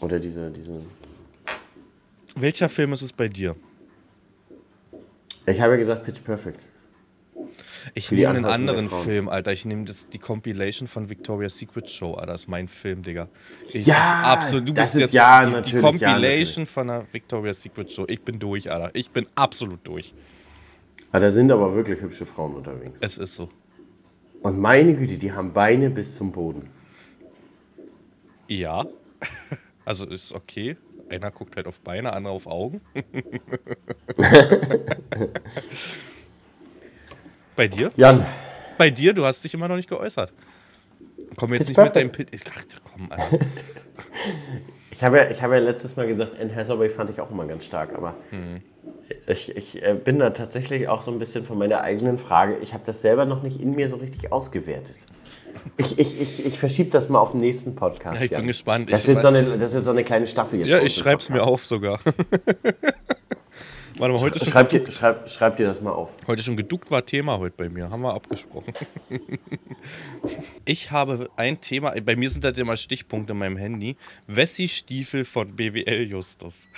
[0.00, 0.80] Oder diese, diese.
[2.34, 3.54] Welcher Film ist es bei dir?
[5.50, 6.60] Ich habe ja gesagt Pitch Perfect.
[7.94, 8.88] Ich nehme einen anderen.
[8.88, 9.52] Film, Alter.
[9.52, 12.32] Ich nehme die Compilation von Victoria's Secret Show, Alter.
[12.32, 13.28] Das ist mein Film, Digga.
[13.72, 16.66] Ich, Ja, ist absolut, du das bist ist jetzt ja, die, natürlich, die ja, Compilation
[16.66, 18.04] von der Victoria's Secret Show.
[18.08, 18.90] Ich bin durch, Alter.
[18.94, 20.14] Ich bin absolut durch.
[21.12, 22.98] Ah, da sind aber wirklich hübsche Frauen unterwegs.
[23.00, 23.48] Es ist so.
[24.42, 26.68] Und meine Güte, die haben Beine bis zum Boden.
[28.48, 28.86] Ja.
[29.86, 30.76] Also ist okay.
[31.10, 32.80] Einer guckt halt auf Beine, andere auf Augen.
[37.56, 37.90] Bei dir?
[37.96, 38.24] Jan,
[38.78, 40.32] Bei dir, du hast dich immer noch nicht geäußert.
[41.36, 42.30] Komm jetzt Pitch nicht mit deinem Perfect.
[42.30, 42.40] Pit.
[42.46, 43.38] Ich- Ach, komm, Alter.
[44.90, 47.46] ich habe ja, ich habe ja letztes Mal gesagt, Anne Hathaway fand ich auch immer
[47.46, 48.14] ganz stark, aber
[49.26, 52.56] ich, ich äh, bin da tatsächlich auch so ein bisschen von meiner eigenen Frage.
[52.58, 54.98] Ich habe das selber noch nicht in mir so richtig ausgewertet.
[55.76, 58.18] Ich, ich, ich, ich verschiebe das mal auf den nächsten Podcast.
[58.18, 58.46] Ja, ich bin Jan.
[58.46, 58.92] gespannt.
[58.92, 60.70] Das Ich wird, so eine, das wird so eine kleine Staffel jetzt.
[60.70, 62.00] Ja, ich im schreib's mir auf sogar.
[63.98, 66.16] Warte mal, heute schon, Schreib dir, schreib, schreib dir das mal auf.
[66.26, 67.90] heute schon geduckt war Thema heute bei mir.
[67.90, 68.72] Haben wir abgesprochen.
[70.64, 73.96] Ich habe ein Thema, bei mir sind das immer Stichpunkte in meinem Handy.
[74.26, 76.68] Wessi-Stiefel von BWL Justus.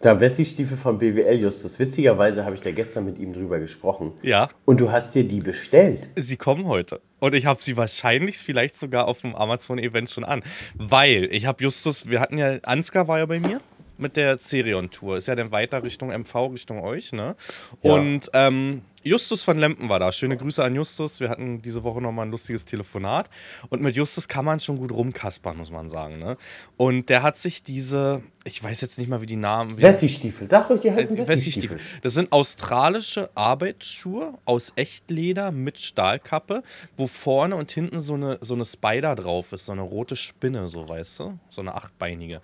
[0.00, 1.78] Da Wessi-Stiefel von BWL Justus.
[1.78, 4.12] Witzigerweise habe ich da gestern mit ihm drüber gesprochen.
[4.22, 6.08] Ja, Und du hast dir die bestellt.
[6.16, 7.00] sie kommen heute.
[7.18, 10.42] Und ich habe sie wahrscheinlich vielleicht sogar auf dem Amazon-Event schon an.
[10.74, 13.60] Weil ich habe Justus, wir hatten ja, Ansgar war ja bei mir
[13.98, 15.18] mit der Cerion-Tour.
[15.18, 17.36] Ist ja dann weiter Richtung MV, Richtung euch, ne?
[17.82, 17.92] Ja.
[17.92, 20.12] Und ähm, Justus von Lempen war da.
[20.12, 21.20] Schöne Grüße an Justus.
[21.20, 23.30] Wir hatten diese Woche nochmal ein lustiges Telefonat.
[23.70, 26.36] Und mit Justus kann man schon gut rumkaspern, muss man sagen, ne?
[26.76, 29.80] Und der hat sich diese, ich weiß jetzt nicht mal, wie die Namen...
[29.80, 30.50] Wessi-Stiefel.
[30.50, 31.76] Sag ruhig, die heißen Wessi-Stiefel.
[31.78, 32.00] Wessi-Stiefel.
[32.02, 36.62] Das sind australische Arbeitsschuhe aus Echtleder mit Stahlkappe,
[36.96, 40.68] wo vorne und hinten so eine, so eine Spider drauf ist, so eine rote Spinne,
[40.68, 42.42] so weißt du, so eine achtbeinige.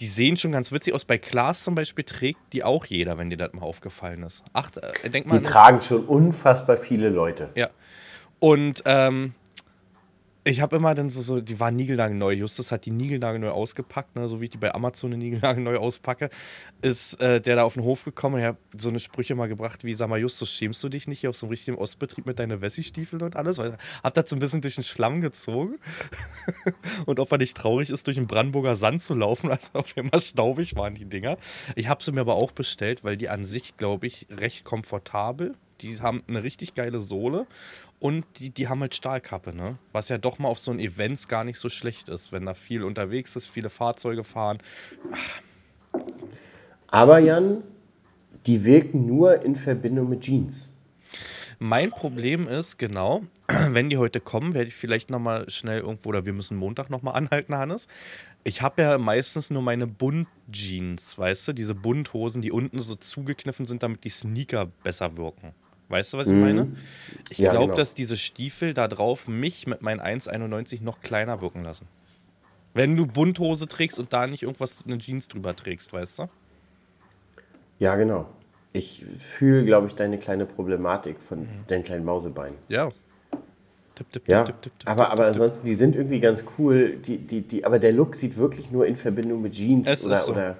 [0.00, 1.04] Die sehen schon ganz witzig aus.
[1.04, 4.44] Bei Klaas zum Beispiel trägt die auch jeder, wenn dir das mal aufgefallen ist.
[4.52, 5.38] Acht, äh, denk mal.
[5.38, 7.50] Die tragen schon unfassbar viele Leute.
[7.54, 7.70] Ja.
[8.38, 9.34] Und ähm,
[10.48, 12.32] ich habe immer dann so, so, die waren niegelnagelneu.
[12.32, 14.28] Justus hat die niegelnagelneu ausgepackt, ne?
[14.28, 16.30] so wie ich die bei Amazon niegelnagelneu auspacke.
[16.80, 19.84] Ist äh, der da auf den Hof gekommen ich habe so eine Sprüche mal gebracht
[19.84, 22.38] wie, sag mal, Justus, schämst du dich nicht hier auf so einem richtigen Ostbetrieb mit
[22.38, 23.58] deinen Wessi-Stiefeln und alles?
[23.58, 25.78] Weil hab das so ein bisschen durch den Schlamm gezogen.
[27.06, 30.20] und ob er nicht traurig ist, durch den Brandenburger Sand zu laufen, also auf einmal
[30.20, 31.36] staubig waren die Dinger.
[31.74, 35.54] Ich habe sie mir aber auch bestellt, weil die an sich, glaube ich, recht komfortabel.
[35.80, 37.46] Die haben eine richtig geile Sohle
[38.00, 39.78] und die, die haben halt Stahlkappe, ne?
[39.92, 42.54] Was ja doch mal auf so ein Events gar nicht so schlecht ist, wenn da
[42.54, 44.58] viel unterwegs ist, viele Fahrzeuge fahren.
[46.86, 47.62] Aber Jan,
[48.46, 50.74] die wirken nur in Verbindung mit Jeans.
[51.60, 56.24] Mein Problem ist, genau, wenn die heute kommen, werde ich vielleicht nochmal schnell irgendwo, oder
[56.24, 57.88] wir müssen Montag nochmal anhalten, Hannes.
[58.44, 63.66] Ich habe ja meistens nur meine Bunt-Jeans, weißt du, diese Bunthosen, die unten so zugekniffen
[63.66, 65.52] sind, damit die Sneaker besser wirken.
[65.88, 66.68] Weißt du, was ich meine?
[67.30, 67.76] Ich Ja, glaube, genau.
[67.76, 71.86] dass diese Stiefel da drauf mich mit meinen 1,91 noch kleiner wirken lassen.
[72.74, 76.28] Wenn du Bunthose trägst und da nicht irgendwas, eine Jeans drüber trägst, weißt du?
[77.78, 78.28] Ja, genau.
[78.72, 82.56] Ich fühle, glaube ich, deine kleine Problematik von deinen kleinen Mausebeinen.
[82.68, 82.90] Ja.
[83.94, 86.96] Tipp, tipp, Ja, tipp, tipp, tipp, aber, aber ansonsten, die sind irgendwie ganz cool.
[86.98, 90.16] Die, die, die, aber der Look sieht wirklich nur in Verbindung mit Jeans Es oder,
[90.16, 90.32] ist so.
[90.32, 90.56] oder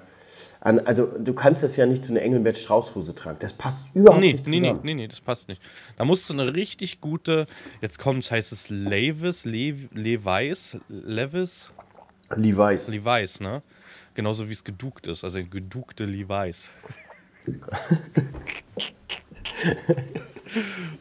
[0.61, 3.37] an, also du kannst das ja nicht zu einer Engelbert Strauß-Hose tragen.
[3.39, 4.79] Das passt überhaupt Nee, nicht nee, nee, zusammen.
[4.83, 5.61] nee, nee, das passt nicht.
[5.97, 7.45] Da musst du eine richtig gute,
[7.81, 11.69] jetzt kommt, heißt es Levis, Le, Levi's, Levis,
[12.35, 12.87] Levi's.
[12.89, 13.61] Levi's, ne?
[14.15, 16.69] Genauso wie es geduckt ist, also ein gedukte Levi's.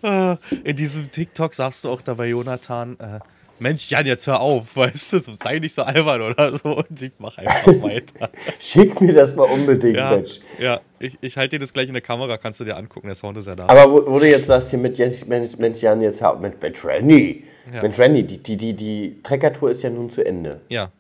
[0.65, 3.21] In diesem TikTok sagst du auch dabei, Jonathan, äh,
[3.61, 6.77] Mensch, Jan, jetzt hör auf, weißt du, sei nicht so albern oder so.
[6.77, 8.31] Und ich mach einfach weiter.
[8.59, 10.41] Schick mir das mal unbedingt, Ja, Mensch.
[10.59, 13.15] ja ich, ich halte dir das gleich in der Kamera, kannst du dir angucken, der
[13.15, 13.67] Sound ist ja da.
[13.69, 16.61] Aber wo, wo du jetzt sagst, hier mit Jens, Mensch, Mensch Jan, jetzt hau- mit,
[16.63, 17.45] mit Randy.
[17.73, 17.83] Ja.
[17.83, 20.61] Mit Randy, die, die, die, die Treckertour ist ja nun zu Ende.
[20.69, 20.91] Ja,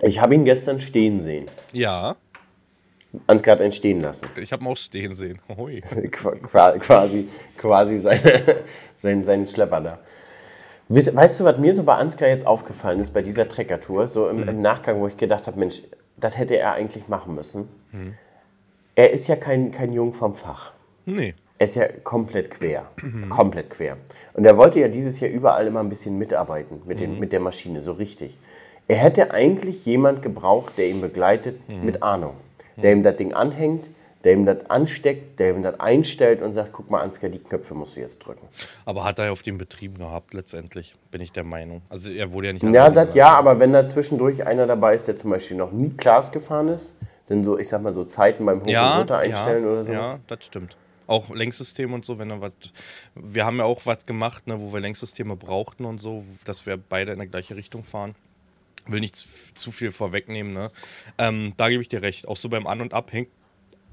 [0.00, 1.46] Ich habe ihn gestern stehen sehen.
[1.72, 2.16] ja,
[3.26, 4.26] Ansgar hat ihn stehen lassen.
[4.40, 5.38] ich habe ihn auch stehen sehen.
[6.10, 7.28] Qua- quasi,
[7.58, 8.42] quasi seine,
[8.96, 9.98] sein, seinen Schlepper da.
[10.94, 14.46] Weißt du, was mir so bei Ansgar jetzt aufgefallen ist, bei dieser Treckertour, so im,
[14.48, 15.82] im Nachgang, wo ich gedacht habe, Mensch,
[16.18, 17.68] das hätte er eigentlich machen müssen.
[18.94, 20.72] Er ist ja kein, kein Jung vom Fach.
[21.06, 21.34] Nee.
[21.58, 22.86] Er ist ja komplett quer.
[23.30, 23.96] Komplett quer.
[24.34, 27.40] Und er wollte ja dieses Jahr überall immer ein bisschen mitarbeiten mit, den, mit der
[27.40, 28.36] Maschine, so richtig.
[28.88, 31.84] Er hätte eigentlich jemand gebraucht, der ihn begleitet Mhm.
[31.84, 32.34] mit Ahnung.
[32.76, 33.88] Der ihm das Ding anhängt,
[34.24, 37.74] der ihm das ansteckt, der ihm das einstellt und sagt, guck mal, Ansgar, die Knöpfe
[37.74, 38.46] musst du jetzt drücken.
[38.84, 41.82] Aber hat er ja auf den Betrieb gehabt, letztendlich, bin ich der Meinung.
[41.88, 45.08] Also er wurde ja nicht Ja, das ja, aber wenn da zwischendurch einer dabei ist,
[45.08, 46.94] der zum Beispiel noch nie Glas gefahren ist,
[47.26, 49.84] dann so, ich sag mal so Zeiten beim Hoch- und ja, Runter einstellen ja, oder
[49.84, 50.12] sowas.
[50.12, 50.76] Ja, das stimmt.
[51.06, 52.52] Auch Lenksystem und so, wenn er was.
[53.14, 56.76] Wir haben ja auch was gemacht, ne, wo wir Lenksysteme brauchten und so, dass wir
[56.76, 58.14] beide in die gleiche Richtung fahren.
[58.86, 59.16] Will nicht
[59.54, 60.70] zu- viel vorwegnehmen, ne?
[61.18, 62.26] Ähm, da gebe ich dir recht.
[62.28, 63.28] Auch so beim An- und Abhängen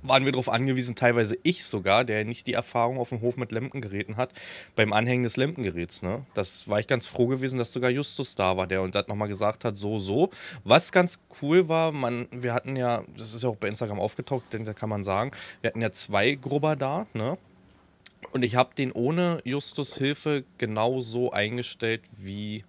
[0.02, 3.52] waren wir darauf angewiesen, teilweise ich sogar, der nicht die Erfahrung auf dem Hof mit
[3.52, 4.34] Lempengeräten hat,
[4.76, 6.02] beim Anhängen des Lempengeräts.
[6.02, 6.26] Ne?
[6.34, 9.28] Das war ich ganz froh gewesen, dass sogar Justus da war, der und das nochmal
[9.28, 10.30] gesagt hat, so, so.
[10.64, 14.46] Was ganz cool war, man, wir hatten ja, das ist ja auch bei Instagram aufgetaucht,
[14.52, 15.32] da kann man sagen,
[15.62, 17.38] wir hatten ja zwei Grubber da, ne?
[18.32, 22.64] Und ich habe den ohne Justus Hilfe genauso eingestellt wie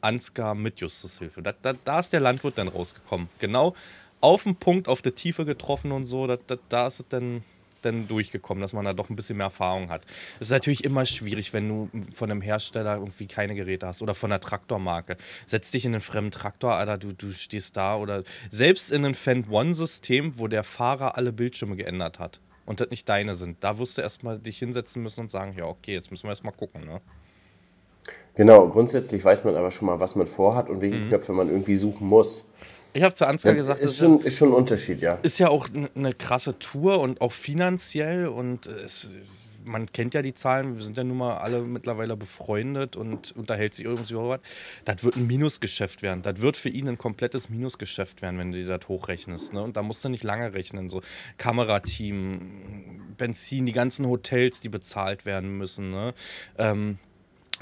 [0.00, 1.42] Ansgar mit Justus Hilfe.
[1.42, 3.28] Da, da, da ist der Landwirt dann rausgekommen.
[3.38, 3.74] Genau
[4.20, 6.26] auf den Punkt, auf der Tiefe getroffen und so.
[6.26, 7.42] Da, da, da ist es dann,
[7.82, 10.02] dann durchgekommen, dass man da doch ein bisschen mehr Erfahrung hat.
[10.36, 14.14] Es ist natürlich immer schwierig, wenn du von einem Hersteller irgendwie keine Geräte hast oder
[14.14, 15.16] von einer Traktormarke.
[15.46, 19.14] Setz dich in einen fremden Traktor, Alter, du, du stehst da oder selbst in ein
[19.14, 23.62] Fend One-System, wo der Fahrer alle Bildschirme geändert hat und das nicht deine sind.
[23.62, 26.52] Da wirst du erstmal dich hinsetzen müssen und sagen, ja, okay, jetzt müssen wir erstmal
[26.52, 27.00] gucken, ne?
[28.34, 31.08] Genau, grundsätzlich weiß man aber schon mal, was man vorhat und welche Mhm.
[31.08, 32.52] Knöpfe man irgendwie suchen muss.
[32.92, 35.18] Ich habe zu Ansgar gesagt, ist, schon, ist schon ein Unterschied, ja.
[35.22, 39.14] ist ja auch eine krasse Tour und auch finanziell und es,
[39.68, 43.74] man kennt ja die Zahlen, wir sind ja nun mal alle mittlerweile befreundet und unterhält
[43.74, 44.40] sich irgendwie über was.
[44.84, 46.22] Das wird ein Minusgeschäft werden.
[46.22, 49.52] Das wird für ihn ein komplettes Minusgeschäft werden, wenn du dir das hochrechnest.
[49.52, 49.62] Ne?
[49.62, 50.88] Und da musst du nicht lange rechnen.
[50.88, 51.02] So
[51.36, 55.90] Kamerateam, Benzin, die ganzen Hotels, die bezahlt werden müssen.
[55.90, 56.14] Ne?
[56.56, 56.98] Ähm,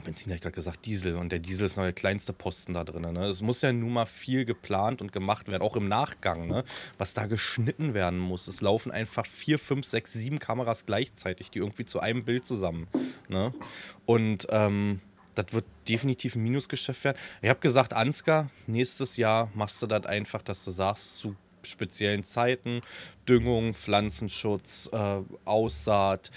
[0.04, 1.16] Benzin, hätte ich gerade gesagt, Diesel.
[1.16, 3.12] Und der Diesel ist noch der kleinste Posten da drin.
[3.12, 3.26] Ne?
[3.26, 6.64] Es muss ja nun mal viel geplant und gemacht werden, auch im Nachgang, ne?
[6.98, 8.48] was da geschnitten werden muss.
[8.48, 12.86] Es laufen einfach vier, fünf, sechs, sieben Kameras gleichzeitig, die irgendwie zu einem Bild zusammen.
[13.28, 13.52] Ne?
[14.04, 15.00] Und ähm,
[15.34, 17.18] das wird definitiv ein Minusgeschäft werden.
[17.42, 22.22] Ich habe gesagt, Ansgar, nächstes Jahr machst du das einfach, dass du sagst, zu speziellen
[22.24, 22.80] Zeiten,
[23.28, 26.30] Düngung, Pflanzenschutz, äh, Aussaat,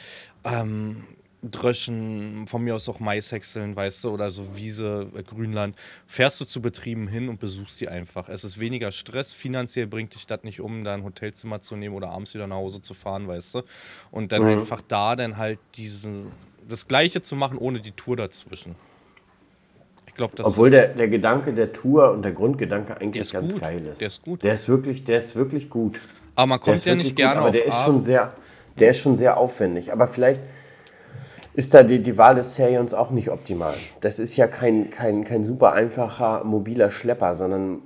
[0.44, 1.06] ähm,
[1.42, 5.76] Dröschen, von mir aus auch Maishäckseln, weißt du, oder so Wiese, äh, Grünland,
[6.06, 8.28] fährst du zu Betrieben hin und besuchst die einfach.
[8.28, 11.96] Es ist weniger Stress, finanziell bringt dich das nicht um, da ein Hotelzimmer zu nehmen
[11.96, 13.62] oder abends wieder nach Hause zu fahren, weißt du.
[14.12, 16.32] Und dann einfach da dann halt diesen,
[16.68, 18.76] das Gleiche zu machen, ohne die Tour dazwischen.
[20.08, 23.54] Ich glaube, das Obwohl der, der Gedanke der Tour und der Grundgedanke eigentlich Der ganz
[23.54, 23.62] gut.
[23.62, 24.02] geil ist.
[24.02, 24.44] Der ist gut.
[24.44, 26.02] Der ist wirklich, der ist wirklich gut.
[26.36, 28.34] aber man kommt ja nicht gut, gerne aber auf der ist schon sehr,
[28.78, 29.94] der ist schon sehr aufwendig.
[29.94, 30.42] Aber vielleicht
[31.60, 33.74] ist da die, die Wahl des Serions auch nicht optimal.
[34.00, 37.82] Das ist ja kein, kein, kein super einfacher mobiler Schlepper, sondern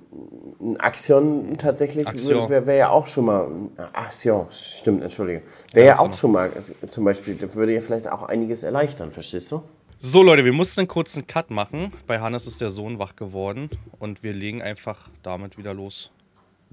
[0.62, 3.48] ein Axion tatsächlich wäre wär ja auch schon mal.
[3.94, 5.42] Axion, stimmt, entschuldige.
[5.74, 6.10] Wäre ja Axion.
[6.12, 6.52] auch schon mal,
[6.88, 9.64] zum Beispiel, das würde ja vielleicht auch einiges erleichtern, verstehst du?
[9.98, 11.92] So Leute, wir mussten einen kurzen Cut machen.
[12.06, 16.12] Bei Hannes ist der Sohn wach geworden und wir legen einfach damit wieder los.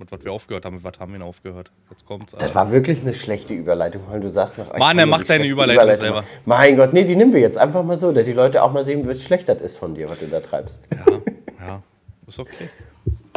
[0.01, 0.77] Mit was wir aufgehört haben.
[0.77, 1.71] Mit was haben wir denn aufgehört?
[1.91, 2.35] Jetzt kommt's.
[2.39, 4.75] Das war wirklich eine schlechte Überleitung, weil du sagst noch.
[4.79, 6.25] Mann, er macht deine schlechte Überleitung selber.
[6.47, 8.83] Mein Gott, nee, die nehmen wir jetzt einfach mal so, dass die Leute auch mal
[8.83, 10.83] sehen, wie schlecht das ist von dir, was du da treibst.
[10.91, 11.83] Ja, ja,
[12.27, 12.71] ist okay.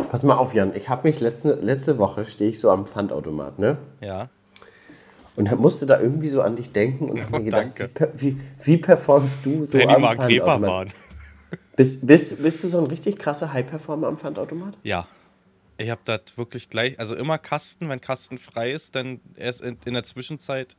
[0.10, 0.74] Pass mal auf, Jan.
[0.74, 3.78] Ich habe mich letzte, letzte Woche stehe ich so am Pfandautomat, ne?
[4.00, 4.30] Ja.
[5.36, 7.72] Und musste da irgendwie so an dich denken und habe mir gedacht,
[8.16, 10.90] wie, wie, wie performst du so die am Pfandautomat?
[11.76, 14.78] Bist, bist, bist du so ein richtig krasser High-Performer am Pfandautomat?
[14.84, 15.08] Ja.
[15.78, 19.78] Ich habe das wirklich gleich, also immer Kasten, wenn Kasten frei ist, dann erst in,
[19.86, 20.76] in der Zwischenzeit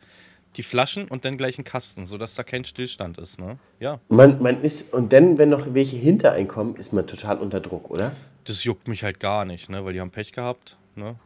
[0.56, 3.58] die Flaschen und dann gleich ein Kasten, sodass da kein Stillstand ist, ne?
[3.80, 3.98] Ja.
[4.08, 7.60] Man, man ist, und dann, wenn noch welche hinter einen kommen, ist man total unter
[7.60, 8.12] Druck, oder?
[8.44, 9.84] Das juckt mich halt gar nicht, ne?
[9.84, 11.16] Weil die haben Pech gehabt, ne?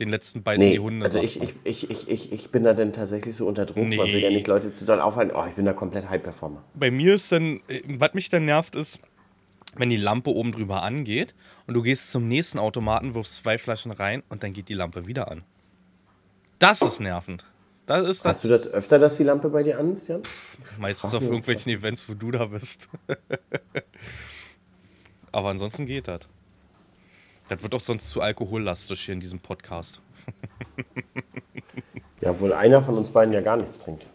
[0.00, 1.04] Den letzten beißen Nee, die Hunde.
[1.04, 3.78] also ich, ich, ich, ich, ich, ich bin da dann tatsächlich so unter Druck.
[3.78, 4.34] Man will ja Nee.
[4.36, 5.32] nicht Leute zu doll aufhalten.
[5.34, 6.62] Oh, ich bin da komplett High-Performer.
[6.74, 8.98] Bei mir ist dann, äh, was mich dann nervt, ist,
[9.76, 11.34] wenn die Lampe oben drüber angeht
[11.66, 15.06] und du gehst zum nächsten Automaten, wirfst zwei Flaschen rein und dann geht die Lampe
[15.06, 15.42] wieder an.
[16.58, 17.44] Das ist nervend.
[17.86, 20.22] Das ist das Hast du das öfter, dass die Lampe bei dir an ist, Jan?
[20.80, 22.88] meistens frag auf irgendwelchen Events, wo du da bist.
[25.32, 26.20] Aber ansonsten geht das.
[27.48, 30.00] Das wird doch sonst zu alkohollastig hier in diesem Podcast.
[32.22, 34.06] Ja, obwohl einer von uns beiden ja gar nichts trinkt.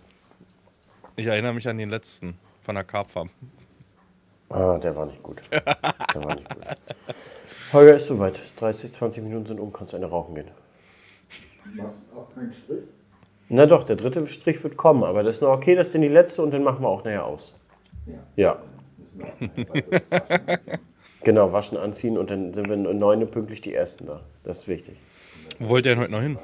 [1.16, 3.30] Ich erinnere mich an den letzten von der Carp Farm.
[4.52, 5.42] Ah, der war nicht gut.
[5.52, 6.64] Der war nicht gut.
[7.74, 8.40] Holger ist soweit.
[8.60, 10.52] 30, 20 Minuten sind um, kannst eine rauchen gehen.
[11.78, 12.84] Was auch kein Strich?
[13.50, 16.02] Na doch, der dritte Strich wird kommen, aber das ist nur okay, das ist denn
[16.02, 17.54] die letzte und den machen wir auch nachher aus.
[18.06, 18.16] Ja.
[18.36, 18.58] Ja.
[21.24, 24.22] Genau, waschen, anziehen und dann sind wir um 9 Uhr pünktlich die Ersten da.
[24.44, 24.98] Das ist wichtig.
[25.60, 26.40] Wo wollt ihr denn heute noch hin?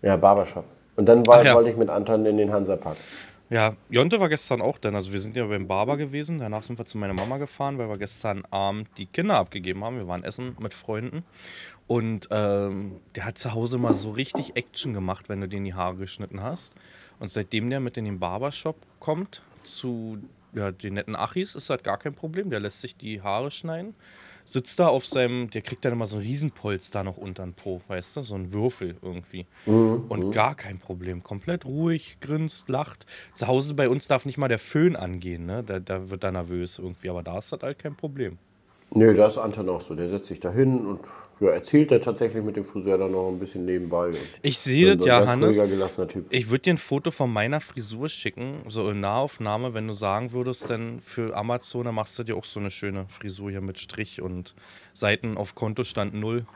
[0.00, 0.64] Ja, Barbershop.
[0.96, 1.54] Und dann war, ja.
[1.54, 2.96] wollte ich mit Anton in den Hansapark.
[3.48, 4.96] Ja, Jonte war gestern auch dann.
[4.96, 6.38] Also wir sind ja beim Barber gewesen.
[6.38, 9.98] Danach sind wir zu meiner Mama gefahren, weil wir gestern Abend die Kinder abgegeben haben.
[9.98, 11.24] Wir waren essen mit Freunden.
[11.86, 15.74] Und ähm, der hat zu Hause mal so richtig Action gemacht, wenn du den die
[15.74, 16.74] Haare geschnitten hast.
[17.20, 20.18] Und seitdem der mit in den Barbershop kommt, zu
[20.52, 22.50] ja, den netten Achis, ist das gar kein Problem.
[22.50, 23.94] Der lässt sich die Haare schneiden.
[24.46, 27.80] Sitzt da auf seinem, der kriegt dann immer so einen Riesenpolster noch unter den Po,
[27.88, 28.22] weißt du?
[28.22, 29.44] So ein Würfel irgendwie.
[29.66, 31.22] Und gar kein Problem.
[31.22, 33.06] Komplett ruhig, grinst, lacht.
[33.34, 35.64] Zu Hause bei uns darf nicht mal der Föhn angehen, ne?
[35.64, 37.10] Da, da wird er nervös irgendwie.
[37.10, 38.38] Aber da ist das halt kein Problem.
[38.94, 39.94] Nö, da ist Anton auch so.
[39.94, 41.00] Der setzt sich da hin und
[41.40, 44.10] ja, erzählt er tatsächlich mit dem Friseur dann noch ein bisschen nebenbei.
[44.40, 45.60] Ich sehe so das ja, Hannes.
[46.30, 50.32] Ich würde dir ein Foto von meiner Frisur schicken, so in Nahaufnahme, wenn du sagen
[50.32, 53.78] würdest, denn für Amazon, dann machst du dir auch so eine schöne Frisur hier mit
[53.78, 54.54] Strich und
[54.94, 56.46] Seiten auf Kontostand null.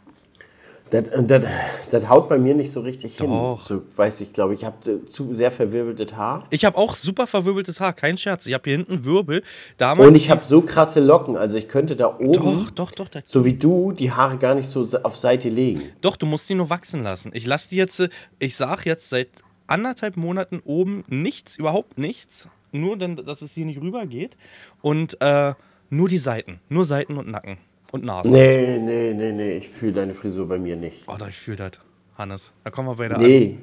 [0.90, 1.46] Das, das,
[1.90, 3.58] das haut bei mir nicht so richtig Doch.
[3.58, 3.64] hin.
[3.64, 6.46] So, weiß ich, glaube ich, habe zu sehr verwirbeltes Haar.
[6.50, 8.46] Ich habe auch super verwirbeltes Haar, kein Scherz.
[8.46, 9.42] Ich habe hier hinten Wirbel.
[9.76, 11.36] Damals Und ich habe so krasse Locken.
[11.36, 12.32] Also ich könnte da oben,
[12.74, 13.22] Doch, doch, doch.
[13.24, 15.82] So wie du, die Haare gar nicht so auf Seite legen.
[16.00, 17.30] doch, du musst die nur wachsen lassen.
[17.34, 19.28] Ich lasse die jetzt, äh, ich sag jetzt seit
[19.68, 22.48] anderthalb Monaten oben nichts, überhaupt nichts.
[22.72, 24.36] Nur, dann, dass es hier nicht rübergeht.
[24.82, 25.54] Und äh,
[25.88, 26.60] nur die Seiten.
[26.68, 27.58] Nur Seiten und Nacken.
[27.92, 28.30] Und Nase.
[28.30, 29.52] Nee, nee, nee, nee.
[29.56, 31.04] Ich fühle deine Frisur bei mir nicht.
[31.08, 31.72] Oh, doch, ich fühle das.
[32.16, 33.22] Hannes, da kommen wir beide an.
[33.22, 33.58] Nee.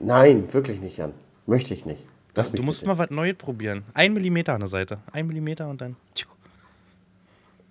[0.00, 1.12] Nein, wirklich nicht, Jan.
[1.46, 2.04] Möchte ich nicht.
[2.36, 2.88] Mich Du musst bitte.
[2.92, 3.84] mal was Neues probieren.
[3.94, 4.98] Ein Millimeter an der Seite.
[5.12, 5.96] Ein Millimeter und dann.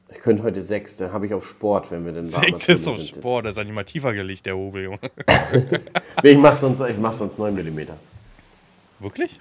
[0.10, 3.00] Ich könnte heute sechs, dann habe ich auf Sport, wenn wir dann Sechs ist auf
[3.00, 5.00] Sport, das ist eigentlich mal tiefer gelegt, der Hobel, Junge.
[6.24, 7.80] Ich mach sonst, ich mach sonst 9 mm.
[9.00, 9.40] Wirklich?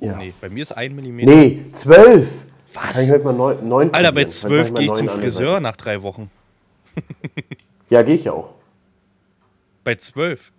[0.00, 0.16] Ja.
[0.16, 1.30] Nee, bei mir ist ein Millimeter.
[1.30, 2.44] Nee, 12.
[2.74, 2.92] Was?
[2.92, 4.26] Kann ich heute mal 9, 9 Alter, bei probieren.
[4.26, 6.30] Heute mach 12 mal gehe ich neun zum Friseur nach drei Wochen.
[7.90, 8.50] Ja, gehe ich ja auch.
[9.84, 10.50] Bei 12?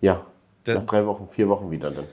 [0.00, 0.24] Ja.
[0.66, 2.04] Der- Nach drei Wochen, vier Wochen wieder dann.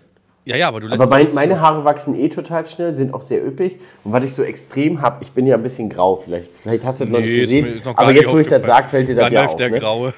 [0.45, 3.21] Ja, ja, aber du lässt Aber mein, meine Haare wachsen eh total schnell, sind auch
[3.23, 3.79] sehr üppig.
[4.03, 6.15] Und was ich so extrem habe, ich bin ja ein bisschen grau.
[6.15, 7.81] Vielleicht, vielleicht hast du das noch Nee, nicht ist mir- gesehen.
[7.83, 9.55] noch aber nicht jetzt, wo ich das sage, fällt dir das ja Gandalf auf.
[9.57, 9.79] der Ne?
[9.79, 10.13] Graue.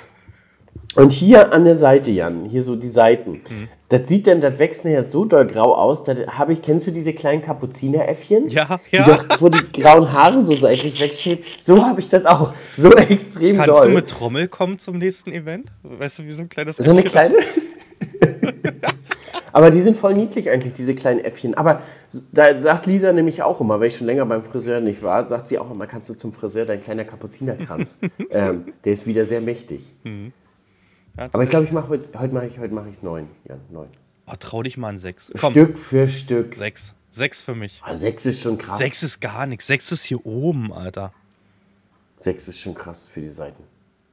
[0.98, 3.68] Und hier an der Seite, Jan, hier so die Seiten, Mhm.
[3.90, 6.92] das sieht dann, das wächst nachher so doll grau aus, da habe ich, kennst du
[6.92, 8.50] diese kleinen Kapuzineräffchen?
[8.50, 9.04] Ja, Die ja.
[9.04, 11.44] doch, wo die grauen Haare so seitlich wegschieben.
[11.60, 12.54] So habe ich das auch.
[12.76, 13.90] So extrem Kannst doll.
[13.90, 15.72] du mit Trommel kommen zum nächsten Event?
[15.84, 17.36] Weißt du, wie so ein kleines so eine kleine.
[19.54, 21.56] Aber die sind voll niedlich eigentlich, diese kleinen Äffchen.
[21.56, 21.82] Aber
[22.32, 25.48] da sagt Lisa nämlich auch immer, weil ich schon länger beim Friseur nicht war, sagt
[25.48, 28.00] sie auch immer, kannst du zum Friseur dein kleiner Kapuzinerkranz.
[28.30, 29.84] ähm, der ist wieder sehr mächtig.
[31.18, 33.28] Ja, Aber ich glaube, ich mache heute, heute mache ich, heute mache ich neun.
[33.50, 33.90] Ja, neun.
[34.28, 35.32] oh, trau dich mal an sechs.
[35.40, 36.56] Komm, Stück für Stück.
[36.56, 36.94] sechs.
[37.12, 37.82] Sechs für mich.
[37.84, 38.78] Ah, sechs ist schon krass.
[38.78, 39.66] Sechs ist gar nichts.
[39.66, 41.12] Sechs ist hier oben, Alter.
[42.16, 43.64] Sechs ist schon krass für die Seiten.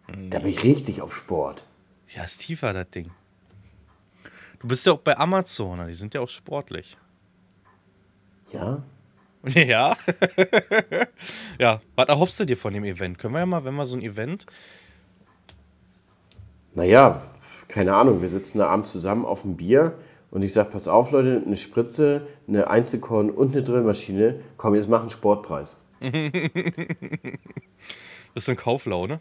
[0.08, 0.30] Mhm.
[0.30, 1.64] Da bin ich richtig auf Sport.
[2.08, 3.10] Ja, ist tiefer, das Ding.
[4.60, 6.96] Du bist ja auch bei Amazon, die sind ja auch sportlich.
[8.52, 8.82] Ja?
[9.46, 9.94] Ja.
[11.58, 13.18] ja, was erhoffst du dir von dem Event?
[13.18, 14.46] Können wir ja mal, wenn wir so ein Event.
[16.74, 17.22] Naja,
[17.68, 19.94] keine Ahnung, wir sitzen da abends zusammen auf dem Bier
[20.30, 24.40] und ich sag, pass auf, Leute, eine Spritze, eine Einzelkorn und eine Drillmaschine.
[24.56, 25.80] Komm, jetzt machen Sportpreis.
[28.34, 29.20] Bist du in Kauflaune?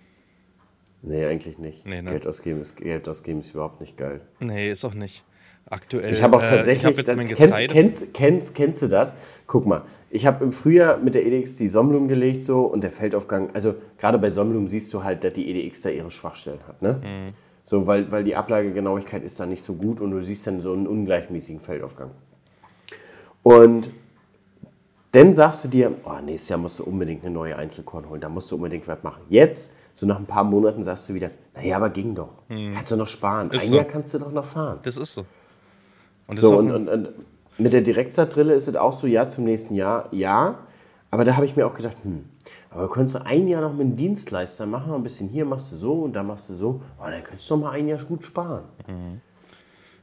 [1.04, 1.86] Nee, eigentlich nicht.
[1.86, 2.10] Nee, ne?
[2.12, 4.22] Geld, ausgeben ist, Geld ausgeben ist überhaupt nicht geil.
[4.39, 5.24] Nee, ist auch nicht.
[5.70, 6.11] Aktuell.
[6.14, 9.11] Ich habe auch äh, tatsächlich, ich hab das- kennst, kennst, kennst, kennst du das?
[9.47, 12.91] Guck mal, ich habe im Frühjahr mit der EDX die Sonnenblumen gelegt so und der
[12.91, 16.82] Feldaufgang, also gerade bei Sonnenblumen siehst du halt, dass die EDX da ihre Schwachstellen hat,
[16.82, 17.01] ne?
[17.03, 17.34] Mhm.
[17.64, 20.74] So, weil, weil die Ablagegenauigkeit ist da nicht so gut und du siehst dann so
[20.74, 22.11] einen ungleichmäßigen Feldaufgang.
[23.41, 23.91] Und
[25.11, 28.30] dann sagst du dir, oh, nächstes Jahr musst du unbedingt eine neue Einzelkorn holen, da
[28.30, 29.22] musst du unbedingt was machen.
[29.30, 32.41] Jetzt, so nach ein paar Monaten, sagst du wieder, naja, aber ging doch.
[32.49, 33.51] Kannst du noch sparen.
[33.51, 33.61] Ein Mhm.
[33.70, 33.76] so.
[33.76, 34.80] Jahr kannst du doch noch fahren.
[34.84, 35.26] Das ist so.
[36.28, 37.09] Und So, und, und, und
[37.57, 40.59] mit der Direktsaatdrille ist es auch so, ja, zum nächsten Jahr, ja.
[41.11, 42.26] Aber da habe ich mir auch gedacht, hm,
[42.69, 45.71] aber du könntest du ein Jahr noch mit einem Dienstleister machen, ein bisschen hier machst
[45.71, 46.82] du so und da machst du so.
[46.99, 48.63] Oh, dann könntest du noch mal ein Jahr gut sparen.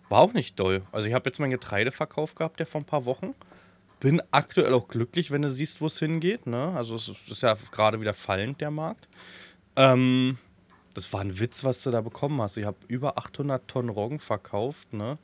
[0.08, 0.82] War auch nicht doll.
[0.92, 3.34] Also ich habe jetzt meinen Getreideverkauf gehabt, der vor ein paar Wochen.
[3.98, 6.46] Bin aktuell auch glücklich, wenn du siehst, wo es hingeht.
[6.46, 6.72] Ne?
[6.76, 9.08] Also es ist, ist ja gerade wieder fallend, der Markt.
[9.76, 10.38] Ähm,
[10.94, 12.56] das war ein Witz, was du da bekommen hast.
[12.56, 14.92] Ich habe über 800 Tonnen Roggen verkauft.
[14.92, 15.18] Ne?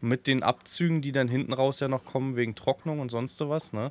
[0.00, 3.72] Mit den Abzügen, die dann hinten raus ja noch kommen wegen Trocknung und sonst was.
[3.72, 3.90] Ne?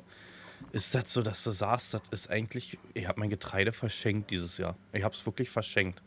[0.72, 4.58] Ist das so, dass du sagst, das ist eigentlich, ich habe mein Getreide verschenkt dieses
[4.58, 4.76] Jahr.
[4.92, 6.00] Ich habe es wirklich verschenkt.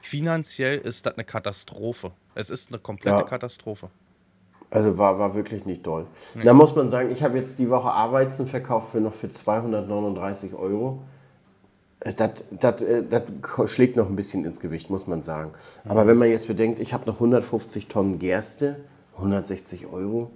[0.00, 2.12] Finanziell ist das eine Katastrophe.
[2.34, 3.22] Es ist eine komplette Ja.
[3.22, 3.90] Katastrophe.
[4.70, 6.06] Also war, war wirklich nicht doll.
[6.44, 10.54] Da muss man sagen, ich habe jetzt die Woche Arbeitsen verkauft für noch für 239
[10.54, 11.02] Euro.
[12.00, 15.52] Äh, Das, das, äh, das schlägt noch ein bisschen ins Gewicht, muss man sagen.
[15.84, 18.76] Aber wenn man jetzt bedenkt, ich habe noch 150 Tonnen Gerste,
[19.16, 20.30] 160 Euro.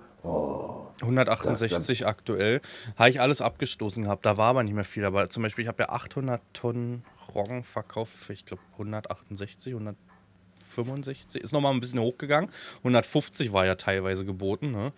[1.03, 2.61] 168 aktuell.
[2.97, 4.25] Habe ich alles abgestoßen gehabt.
[4.25, 5.05] Da war aber nicht mehr viel.
[5.05, 7.05] Aber zum Beispiel, ich habe ja 800 Tonnen
[7.35, 8.31] Roggen verkauft.
[8.31, 11.43] Ich glaube 168, 165.
[11.43, 12.51] Ist nochmal ein bisschen hochgegangen.
[12.79, 14.71] 150 war ja teilweise geboten.
[14.73, 14.93] Ne?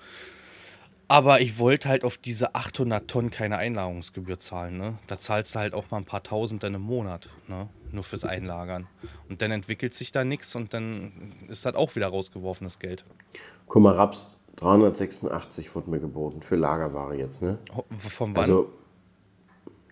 [1.08, 4.76] Aber ich wollte halt auf diese 800 Tonnen keine Einlagerungsgebühr zahlen.
[4.76, 4.98] Ne?
[5.06, 7.28] Da zahlst du halt auch mal ein paar Tausend dann im Monat.
[7.46, 7.68] Ne?
[7.92, 8.88] Nur fürs Einlagern.
[9.28, 13.04] Und dann entwickelt sich da nichts und dann ist das auch wieder rausgeworfenes Geld.
[13.68, 17.58] Guck mal, Raps 386 wurde mir geboten für Lagerware jetzt, ne?
[17.98, 18.42] Von wann?
[18.42, 18.72] Also,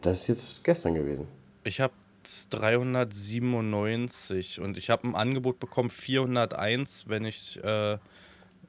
[0.03, 1.29] das ist jetzt gestern gewesen.
[1.63, 1.93] Ich habe
[2.51, 7.99] 397 und ich habe ein Angebot bekommen 401, wenn ich äh,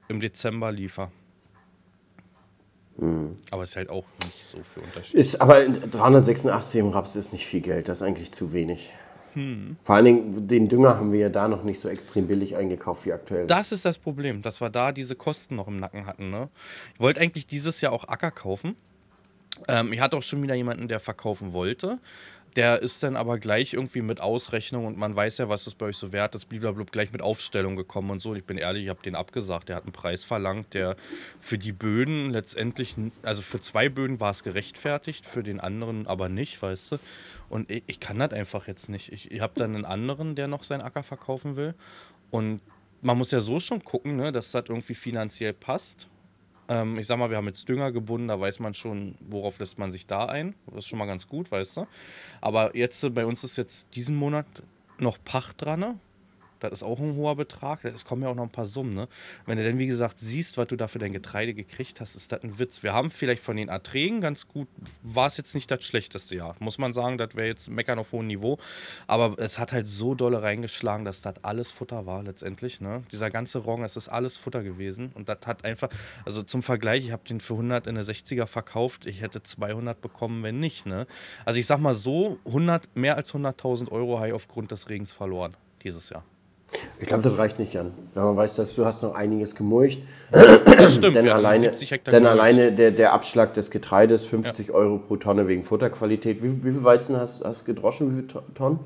[0.08, 0.72] im Dezember
[2.98, 3.36] liefer.
[3.52, 5.16] Aber ist halt auch nicht so viel Unterschied.
[5.16, 8.94] Ist aber 386 im Raps ist nicht viel Geld, das ist eigentlich zu wenig.
[9.82, 13.06] Vor allen Dingen, den Dünger haben wir ja da noch nicht so extrem billig eingekauft
[13.06, 13.48] wie aktuell.
[13.48, 16.30] Das ist das Problem, dass wir da diese Kosten noch im Nacken hatten.
[16.30, 16.50] Ne?
[16.94, 18.78] Ich wollte eigentlich dieses Jahr auch Acker kaufen.
[19.68, 22.00] Ähm, ich hatte auch schon wieder jemanden, der verkaufen wollte.
[22.56, 25.88] Der ist dann aber gleich irgendwie mit Ausrechnung und man weiß ja, was das bei
[25.88, 28.30] euch so wert ist, blablabla, gleich mit Aufstellung gekommen und so.
[28.30, 29.68] Und ich bin ehrlich, ich habe den abgesagt.
[29.68, 30.96] Der hat einen Preis verlangt, der
[31.42, 36.30] für die Böden letztendlich, also für zwei Böden war es gerechtfertigt, für den anderen aber
[36.30, 36.98] nicht, weißt du.
[37.50, 39.12] Und ich, ich kann das einfach jetzt nicht.
[39.12, 41.76] Ich, ich habe dann einen anderen, der noch seinen Acker verkaufen will.
[42.32, 42.62] Und
[43.02, 46.08] man muss ja so schon gucken, ne, dass das irgendwie finanziell passt.
[46.68, 49.78] Ähm, ich sag mal, wir haben jetzt Dünger gebunden, da weiß man schon, worauf lässt
[49.78, 50.56] man sich da ein.
[50.68, 51.88] Das ist schon mal ganz gut, weißt du.
[52.42, 54.46] Aber jetzt, äh, bei uns ist jetzt diesen Monat
[54.98, 56.00] noch Pacht dran.
[56.70, 57.84] Das ist auch ein hoher Betrag.
[57.86, 58.94] Es kommen ja auch noch ein paar Summen.
[58.94, 59.08] Ne?
[59.46, 62.32] Wenn du dann, wie gesagt, siehst, was du da für dein Getreide gekriegt hast, ist
[62.32, 62.84] das ein Witz.
[62.84, 64.68] Wir haben vielleicht von den Erträgen ganz gut,
[65.04, 66.56] war es jetzt nicht das schlechteste Jahr.
[66.60, 68.58] Muss man sagen, das wäre jetzt meckern auf hohem Niveau.
[69.08, 72.82] Aber es hat halt so dolle reingeschlagen, dass das alles Futter war letztendlich.
[72.82, 73.04] Ne?
[73.12, 75.12] Dieser ganze Roggen, es ist alles Futter gewesen.
[75.14, 75.90] Und das hat einfach,
[76.26, 79.06] also zum Vergleich, ich habe den für 100 in der 60er verkauft.
[79.06, 80.86] Ich hätte 200 bekommen, wenn nicht.
[80.86, 81.08] Ne?
[81.46, 85.12] Also ich sag mal so, 100, mehr als 100.000 Euro habe ich aufgrund des Regens
[85.12, 86.24] verloren dieses Jahr.
[87.00, 87.92] Ich glaube, das reicht nicht an.
[88.14, 90.02] Wenn man weiß, dass du hast noch einiges gemulcht.
[90.32, 94.98] Das stimmt, Denn alleine, 70 Hektar denn alleine der, der Abschlag des Getreides, 50 Euro
[94.98, 96.42] pro Tonne wegen Futterqualität.
[96.42, 98.12] Wie, wie viel Weizen hast du gedroschen?
[98.12, 98.80] Wie viele To- Tonnen?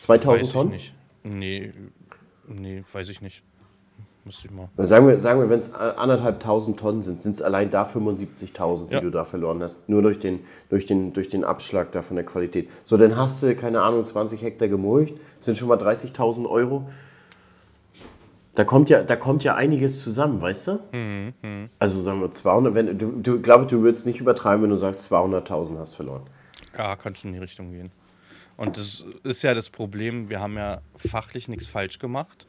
[0.00, 0.70] 2000 Weiß ich Tonnen?
[0.70, 0.94] nicht.
[1.24, 1.72] Nee,
[2.48, 3.42] nee, weiß ich nicht.
[4.26, 4.68] Müsste ich mal.
[4.78, 8.94] Sagen wir, sagen wir wenn es anderthalbtausend Tonnen sind, sind es allein da 75.000, die
[8.94, 9.00] Ja.
[9.00, 9.86] du da verloren hast.
[9.88, 10.40] Nur durch den,
[10.70, 12.70] durch, den, durch den Abschlag da von der Qualität.
[12.86, 16.88] So, dann hast du, keine Ahnung, 20 Hektar gemulcht, sind schon mal 30.000 Euro.
[18.54, 20.78] Da kommt, ja, da kommt ja einiges zusammen, weißt du?
[20.92, 24.76] Mhm, Also sagen wir 200, wenn, du, du glaube, du würdest nicht übertreiben, wenn du
[24.76, 26.22] sagst, 200.000 hast verloren.
[26.76, 27.90] Ja, kann schon in die Richtung gehen.
[28.56, 32.46] Und das ist ja das Problem, wir haben ja fachlich nichts falsch gemacht.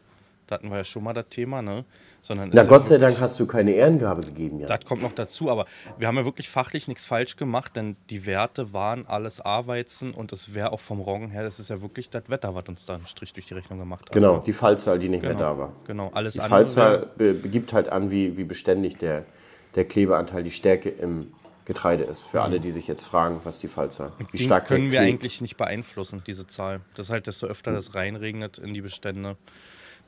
[0.48, 1.86] Da hatten wir ja schon mal das Thema, ne?
[2.22, 4.68] Sondern Na ist Gott sei Dank hast du keine Ehrengabe gegeben, ja.
[4.68, 5.66] Das kommt noch dazu, aber
[5.98, 10.34] wir haben ja wirklich fachlich nichts falsch gemacht, denn die Werte waren alles A-Weizen und
[10.34, 12.96] es wäre auch vom Roggen her, das ist ja wirklich das Wetter, was uns da
[12.96, 14.12] einen Strich durch die Rechnung gemacht hat.
[14.12, 15.74] Genau, die Fallzahl, die nicht genau, mehr da war.
[15.86, 16.40] Genau, alles Die.
[16.40, 19.26] Fallzahl begibt halt an, wie, wie beständig der,
[19.76, 21.32] der Klebeanteil, die Stärke im
[21.66, 22.24] Getreide ist.
[22.24, 25.42] Für alle, die sich jetzt fragen, was die Fallzahl, wie die stark können wir eigentlich
[25.42, 26.82] nicht beeinflussen, diese Zahl.
[26.96, 29.36] Das ist halt, desto öfter das reinregnet in die Bestände,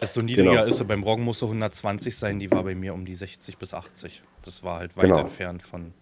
[0.02, 0.64] desto niedriger Genau.
[0.66, 0.86] ist.
[0.88, 4.22] Beim Roggen muss sie 120 sein, die war bei mir um die 60 bis 80.
[4.44, 5.20] Das war halt weit Genau.
[5.20, 5.94] entfernt von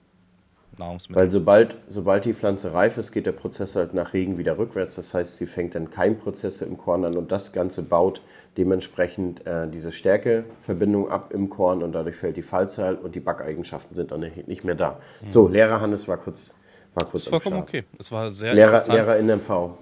[0.78, 1.22] Nahrungsmitteln.
[1.24, 4.96] Weil sobald, sobald die Pflanze reif ist, geht der Prozess halt nach Regen wieder rückwärts.
[4.96, 8.22] Das heißt, sie fängt dann Keimprozesse im Korn an und das Ganze baut
[8.58, 13.96] dementsprechend äh, diese Stärkeverbindung ab im Korn und dadurch fällt die Fallzahl und die Backeigenschaften
[13.96, 15.00] sind dann nicht mehr da.
[15.30, 16.56] So, Lehrer Hannes war kurz,
[16.93, 17.84] war kurz ist vollkommen am Start.
[17.86, 17.98] okay.
[17.98, 18.98] Es war sehr Lehrer, interessant.
[18.98, 19.78] Lehrer in MV.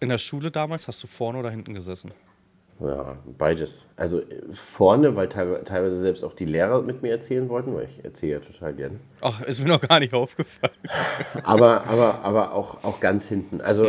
[0.00, 2.12] In der Schule damals hast du vorne oder hinten gesessen?
[2.80, 3.86] Ja, beides.
[3.96, 8.04] Also äh, vorne, weil teilweise, selbst auch die Lehrer mit mir erzählen wollten, weil ich
[8.04, 9.00] erzähle ja total gerne.
[9.20, 10.72] Ach, ist mir noch gar nicht aufgefallen.
[11.44, 13.60] Aber, aber, aber auch, auch ganz hinten.
[13.60, 13.86] Also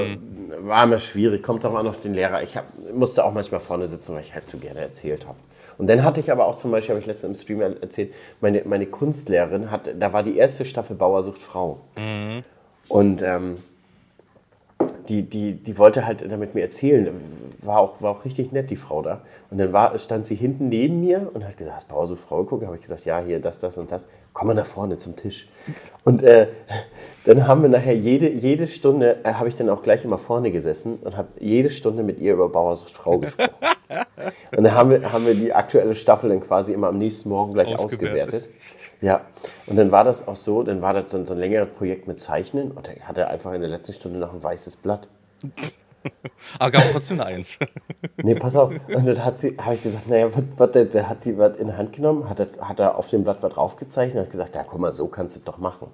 [0.60, 2.44] war immer schwierig, kommt auch an auf den Lehrer.
[2.44, 5.38] Ich hab, musste auch manchmal vorne sitzen, weil ich halt so gerne erzählt habe.
[5.78, 8.62] Und dann hatte ich aber auch zum Beispiel, habe ich letztens im Stream erzählt, meine,
[8.66, 11.82] meine Kunstlehrerin hat, da war die erste Staffel Bauersucht Frau.
[12.88, 13.58] Und ähm,
[15.08, 17.10] die, die, die wollte halt damit mir erzählen.
[17.62, 19.22] War auch, war auch richtig nett, die Frau da.
[19.50, 22.68] Und dann war, stand sie hinten neben mir und hat gesagt, hast du Frau gucken?
[22.68, 24.08] habe ich gesagt, ja, hier, das, das und das.
[24.34, 25.50] Komm mal nach vorne zum Tisch.
[26.04, 26.48] Und äh,
[27.26, 30.52] dann haben wir nachher jede, jede Stunde, äh, habe ich dann auch gleich immer vorne
[30.52, 33.50] gesessen und habe jede Stunde mit ihr über Bauersucht Frau gesprochen.
[34.56, 37.54] und dann haben wir, haben wir die aktuelle Staffel dann quasi immer am nächsten Morgen
[37.54, 38.44] gleich Ausgewertet.
[38.44, 38.50] ausgewertet.
[39.02, 39.22] Ja,
[39.68, 42.20] und dann war das auch so, dann war das so, so ein längeres Projekt mit
[42.20, 45.08] Zeichnen und er hatte einfach in der letzten Stunde noch ein weißes Blatt.
[46.60, 47.58] Aber gab trotzdem eine Eins.
[48.24, 48.72] Nee, pass auf.
[48.72, 50.28] Und dann hat sie, habe ich gesagt, naja,
[50.58, 53.10] was, der, der hat sie was in die Hand genommen, hat, er- hat er auf
[53.10, 55.58] dem Blatt was draufgezeichnet und hat gesagt, ja, guck mal, so kannst du es doch
[55.58, 55.88] machen.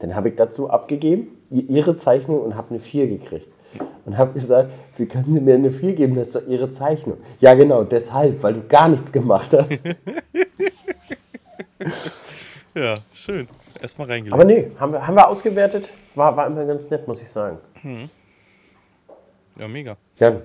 [0.00, 3.48] Dann habe ich dazu abgegeben, ihre Zeichnung und habe eine 4 gekriegt.
[4.04, 6.14] Und habe gesagt, wie können Sie mir eine 4 geben?
[6.14, 7.18] Das ist doch Ihre Zeichnung.
[7.40, 9.82] Ja, genau, deshalb, weil du gar nichts gemacht hast.
[12.74, 13.48] Ja, schön.
[13.80, 14.32] Erstmal reingelegt.
[14.34, 15.92] Aber nee, haben wir, haben wir ausgewertet.
[16.14, 17.58] War, war immer ganz nett, muss ich sagen.
[19.58, 19.96] Ja, mega.
[20.18, 20.40] Jan,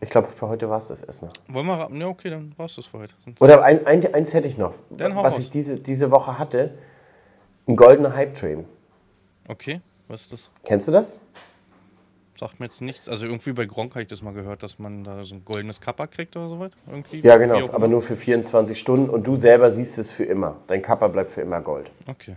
[0.00, 1.32] ich glaube, für heute war es das erstmal.
[1.48, 1.88] Wollen wir?
[1.92, 3.14] Ja, okay, dann war's das für heute.
[3.24, 5.38] Sonst Oder ein, ein, eins hätte ich noch, Dann was raus.
[5.40, 6.74] ich diese, diese Woche hatte.
[7.66, 8.64] Ein goldener Hype-Train.
[9.48, 10.50] okay, was ist das?
[10.64, 11.20] Kennst du das?
[12.42, 13.08] Sagt mir jetzt nichts.
[13.08, 15.80] Also irgendwie bei Gronk habe ich das mal gehört, dass man da so ein goldenes
[15.80, 16.72] Kappa kriegt oder sowas.
[16.88, 17.20] Irgendwie.
[17.20, 17.86] Ja, genau, aber immer.
[17.86, 20.56] nur für 24 Stunden und du selber siehst es für immer.
[20.66, 21.88] Dein Kappa bleibt für immer Gold.
[22.08, 22.34] Okay.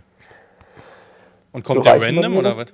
[1.50, 2.66] Und kommt So der random oder was?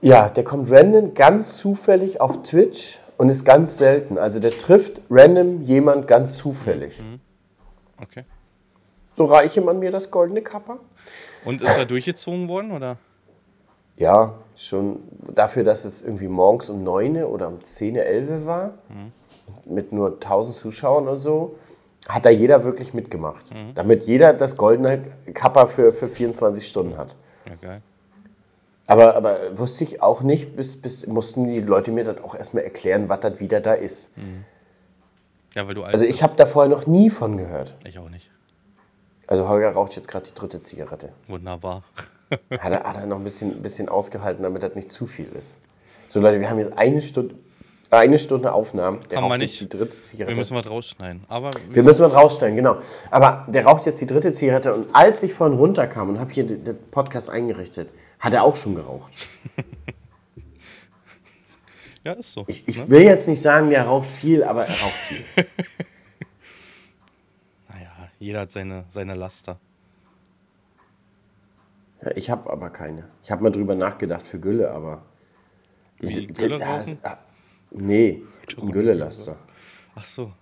[0.00, 4.16] Ja, der kommt random ganz zufällig auf Twitch und ist ganz selten.
[4.16, 7.00] Also der trifft random jemand ganz zufällig.
[7.00, 7.18] Mhm.
[8.00, 8.24] Okay.
[9.16, 10.78] So reiche man mir das goldene Kappa?
[11.44, 12.96] Und ist er durchgezogen worden oder?
[13.96, 15.00] Ja, schon
[15.34, 18.74] dafür, dass es irgendwie morgens um 9 oder um 10, 11 war,
[19.64, 21.56] mit nur 1000 Zuschauern oder so,
[22.08, 23.44] hat da jeder wirklich mitgemacht.
[23.74, 25.02] Damit jeder das goldene
[25.34, 27.14] Kappa für, für 24 Stunden hat.
[27.46, 27.82] Ja, geil.
[28.86, 32.64] Aber, aber wusste ich auch nicht, bis, bis mussten die Leute mir das auch erstmal
[32.64, 34.10] erklären, was das wieder da ist.
[35.54, 37.76] Ja, weil du Also ich habe da vorher noch nie von gehört.
[37.84, 38.30] Ich auch nicht.
[39.26, 41.10] Also Holger raucht jetzt gerade die dritte Zigarette.
[41.28, 41.84] Wunderbar.
[42.30, 45.58] Hat er, hat er noch ein bisschen, bisschen ausgehalten, damit das nicht zu viel ist.
[46.08, 47.34] So Leute, wir haben jetzt eine Stunde,
[47.90, 49.00] eine Stunde Aufnahmen.
[49.10, 49.60] Der Haben wir raucht nicht.
[49.60, 50.34] jetzt die dritte Zigarette.
[50.34, 51.24] Wir müssen was rausschneiden.
[51.28, 52.78] Aber Wir müssen was rausstellen, genau.
[53.10, 56.46] Aber der raucht jetzt die dritte Zigarette und als ich vorhin runterkam und habe hier
[56.46, 57.88] den Podcast eingerichtet,
[58.20, 59.12] hat er auch schon geraucht.
[62.04, 62.44] ja, ist so.
[62.46, 65.24] Ich, ich will jetzt nicht sagen, der raucht viel, aber er raucht viel.
[67.72, 69.58] Naja, jeder hat seine, seine Laster.
[72.02, 73.04] Ja, ich habe aber keine.
[73.22, 75.02] Ich habe mal drüber nachgedacht für Gülle, aber.
[75.98, 77.18] Wie, Ich- Gülle da ist- ah,
[77.70, 78.22] nee,
[78.60, 79.36] ein Güllelaster.
[79.94, 80.32] Ach so.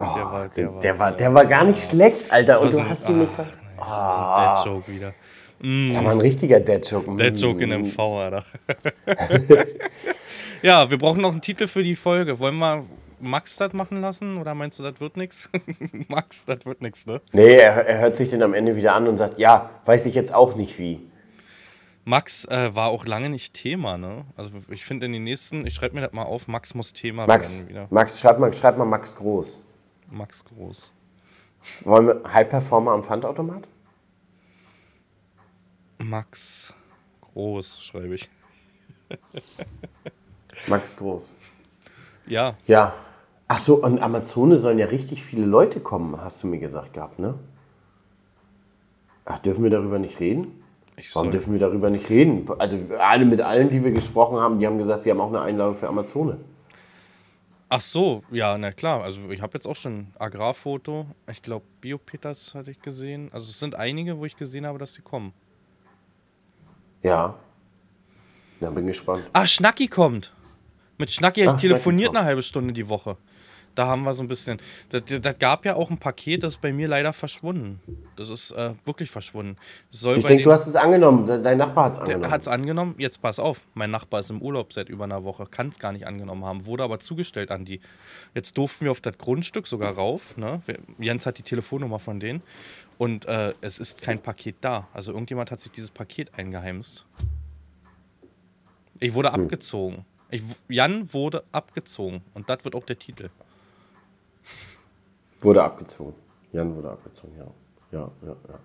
[0.00, 2.60] Oh, der war, der, der, war, der war gar nicht schlecht, Alter.
[2.60, 5.14] Und so du ein- hast ihn nicht ah, ver Das ist ein Dead-Joke wieder.
[5.60, 7.16] Der war ein richtiger Dead-Joke.
[7.16, 8.44] Dead-Joke in MV, Alter.
[10.62, 12.38] ja, wir brauchen noch einen Titel für die Folge.
[12.38, 12.84] Wollen wir
[13.20, 14.38] Max das machen lassen?
[14.38, 15.48] Oder meinst du, das wird nichts?
[16.08, 17.20] Max, das wird nichts, ne?
[17.32, 20.14] Nee, er, er hört sich den am Ende wieder an und sagt, ja, weiß ich
[20.14, 21.00] jetzt auch nicht wie.
[22.04, 24.24] Max äh, war auch lange nicht Thema, ne?
[24.34, 27.26] Also ich finde in den nächsten, ich schreibe mir das mal auf, Max muss Thema
[27.26, 27.86] Max, werden wieder.
[27.90, 29.58] Max, schreib mal, schreib mal Max Groß.
[30.10, 30.92] Max Groß.
[31.82, 33.68] Wollen wir High Performer am Pfandautomat?
[35.98, 36.72] Max
[37.20, 38.30] Groß, schreibe ich.
[40.66, 41.34] Max Groß.
[42.28, 42.94] Ja, Ja.
[43.50, 47.18] Ach so, und Amazone sollen ja richtig viele Leute kommen, hast du mir gesagt gehabt,
[47.18, 47.34] ne?
[49.24, 50.62] Ach, dürfen wir darüber nicht reden?
[50.98, 51.32] ich Warum soll.
[51.32, 52.46] dürfen wir darüber nicht reden?
[52.58, 55.40] Also alle mit allen, die wir gesprochen haben, die haben gesagt, sie haben auch eine
[55.40, 56.38] Einladung für Amazone.
[57.70, 59.02] Ach so, ja, na klar.
[59.02, 61.06] Also ich habe jetzt auch schon ein Agrarfoto.
[61.30, 63.30] Ich glaube, Biopeters hatte ich gesehen.
[63.32, 65.32] Also es sind einige, wo ich gesehen habe, dass sie kommen.
[67.02, 67.34] Ja.
[68.60, 69.24] Na, bin gespannt.
[69.32, 70.32] Ah, Schnacki kommt.
[70.98, 73.16] Mit Schnacki habe ich telefoniert eine halbe Stunde die Woche.
[73.74, 74.58] Da haben wir so ein bisschen.
[74.90, 77.80] Das, das gab ja auch ein Paket, das ist bei mir leider verschwunden.
[78.16, 79.54] Das ist äh, wirklich verschwunden.
[79.92, 81.26] Soll Ich denke, du hast es angenommen.
[81.26, 82.30] De- Dein Nachbar hat es angenommen.
[82.32, 82.94] Hat es angenommen.
[82.98, 85.92] Jetzt pass auf, mein Nachbar ist im Urlaub seit über einer Woche, kann es gar
[85.92, 87.80] nicht angenommen haben, wurde aber zugestellt an die.
[88.34, 90.36] Jetzt durften wir auf das Grundstück sogar rauf.
[90.36, 90.60] Ne?
[90.98, 92.42] Jens hat die Telefonnummer von denen
[92.96, 94.88] und äh, es ist kein Paket da.
[94.92, 97.06] Also irgendjemand hat sich dieses Paket eingeheimst.
[98.98, 100.04] Ich wurde abgezogen.
[100.30, 103.30] Ich, Jan wurde abgezogen und das wird auch der Titel.
[105.40, 106.14] Wurde abgezogen.
[106.52, 107.46] Jan wurde abgezogen, ja.
[107.98, 108.58] Ja, ja, ja.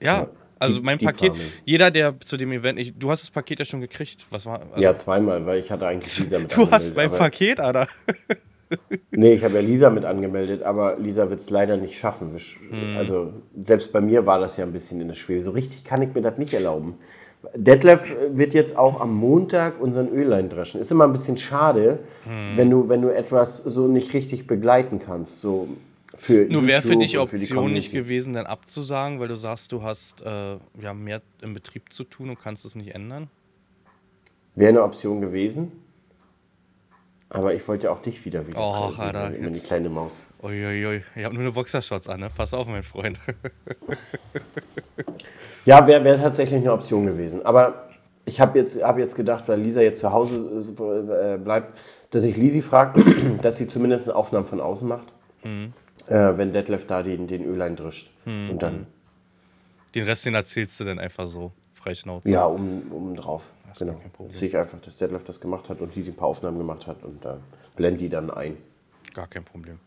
[0.00, 0.28] Ja,
[0.58, 1.52] also Deep- mein Deep Paket, Farming.
[1.64, 4.26] jeder, der zu dem Event, ich, du hast das Paket ja schon gekriegt.
[4.30, 4.60] Was war?
[4.62, 7.60] Also, Ja, zweimal, weil ich hatte eigentlich Lisa mit du hast angemeldet, mein aber- Paket,
[7.60, 7.88] Alter.
[9.12, 12.36] Nee, ich habe ja Lisa mit angemeldet, aber Lisa wird es leider nicht schaffen.
[12.36, 12.96] Hm.
[12.98, 13.32] Also
[13.62, 15.40] selbst bei mir war das ja ein bisschen in der Schwebe.
[15.42, 16.98] So richtig kann ich mir das nicht erlauben.
[17.54, 20.80] Detlef wird jetzt auch am Montag unseren Öllein dreschen.
[20.80, 22.56] Ist immer ein bisschen schade, Hm.
[22.56, 25.40] wenn, du, wenn du etwas so nicht richtig begleiten kannst.
[25.40, 25.68] So
[26.14, 29.36] für Nur wäre für dich und für die Option nicht gewesen, dann abzusagen, weil du
[29.36, 33.28] sagst, du hast äh, ja, mehr im Betrieb zu tun und kannst es nicht ändern?
[34.56, 35.70] Wäre eine Option gewesen.
[37.30, 40.24] Aber ich wollte ja auch dich wieder wieder sehen, Alter, immer die jetzt- kleine Maus.
[40.42, 42.30] Uiuiui, ich habe nur eine Boxershorts an, ne?
[42.34, 43.20] Pass auf, mein Freund.
[45.68, 47.44] Ja, wäre wär tatsächlich eine Option gewesen.
[47.44, 47.90] Aber
[48.24, 50.62] ich habe jetzt, hab jetzt gedacht, weil Lisa jetzt zu Hause
[51.34, 53.04] äh, bleibt, dass ich Lisi frage,
[53.42, 55.08] dass sie zumindest eine Aufnahme von außen macht.
[55.44, 55.74] Mhm.
[56.06, 58.10] Äh, wenn Detlef da den, den Ölein drischt.
[58.24, 58.86] Und dann,
[59.94, 62.30] Den Rest, den erzählst du dann einfach so, freischnauze.
[62.30, 63.52] ja, um, um drauf.
[63.70, 63.92] ist Genau.
[63.92, 64.34] gar kein Problem.
[64.34, 67.04] Sehe ich einfach, dass Detlef das gemacht hat und Lisi ein paar Aufnahmen gemacht hat
[67.04, 67.36] und da
[67.76, 68.56] blend die dann ein.
[69.12, 69.78] Gar kein Problem.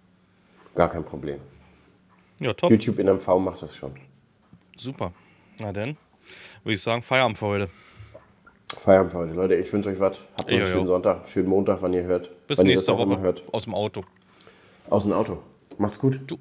[0.75, 1.39] Gar kein Problem.
[2.39, 2.69] Ja, top.
[2.69, 3.93] YouTube in MV macht das schon.
[4.77, 5.11] Super.
[5.59, 5.97] Na dann,
[6.63, 7.69] würde ich sagen, Feierabend für heute.
[8.77, 9.33] Feierabend für heute.
[9.33, 10.17] Leute, ich wünsche euch was.
[10.39, 10.87] Habt einen Ja, schönen ja.
[10.87, 12.31] Sonntag, schönen Montag, wann ihr hört.
[12.47, 13.43] Bis nächste Woche hört.
[13.53, 14.03] aus dem Auto.
[14.89, 15.39] Aus dem Auto.
[15.77, 16.19] Macht's gut.
[16.27, 16.37] Tschu.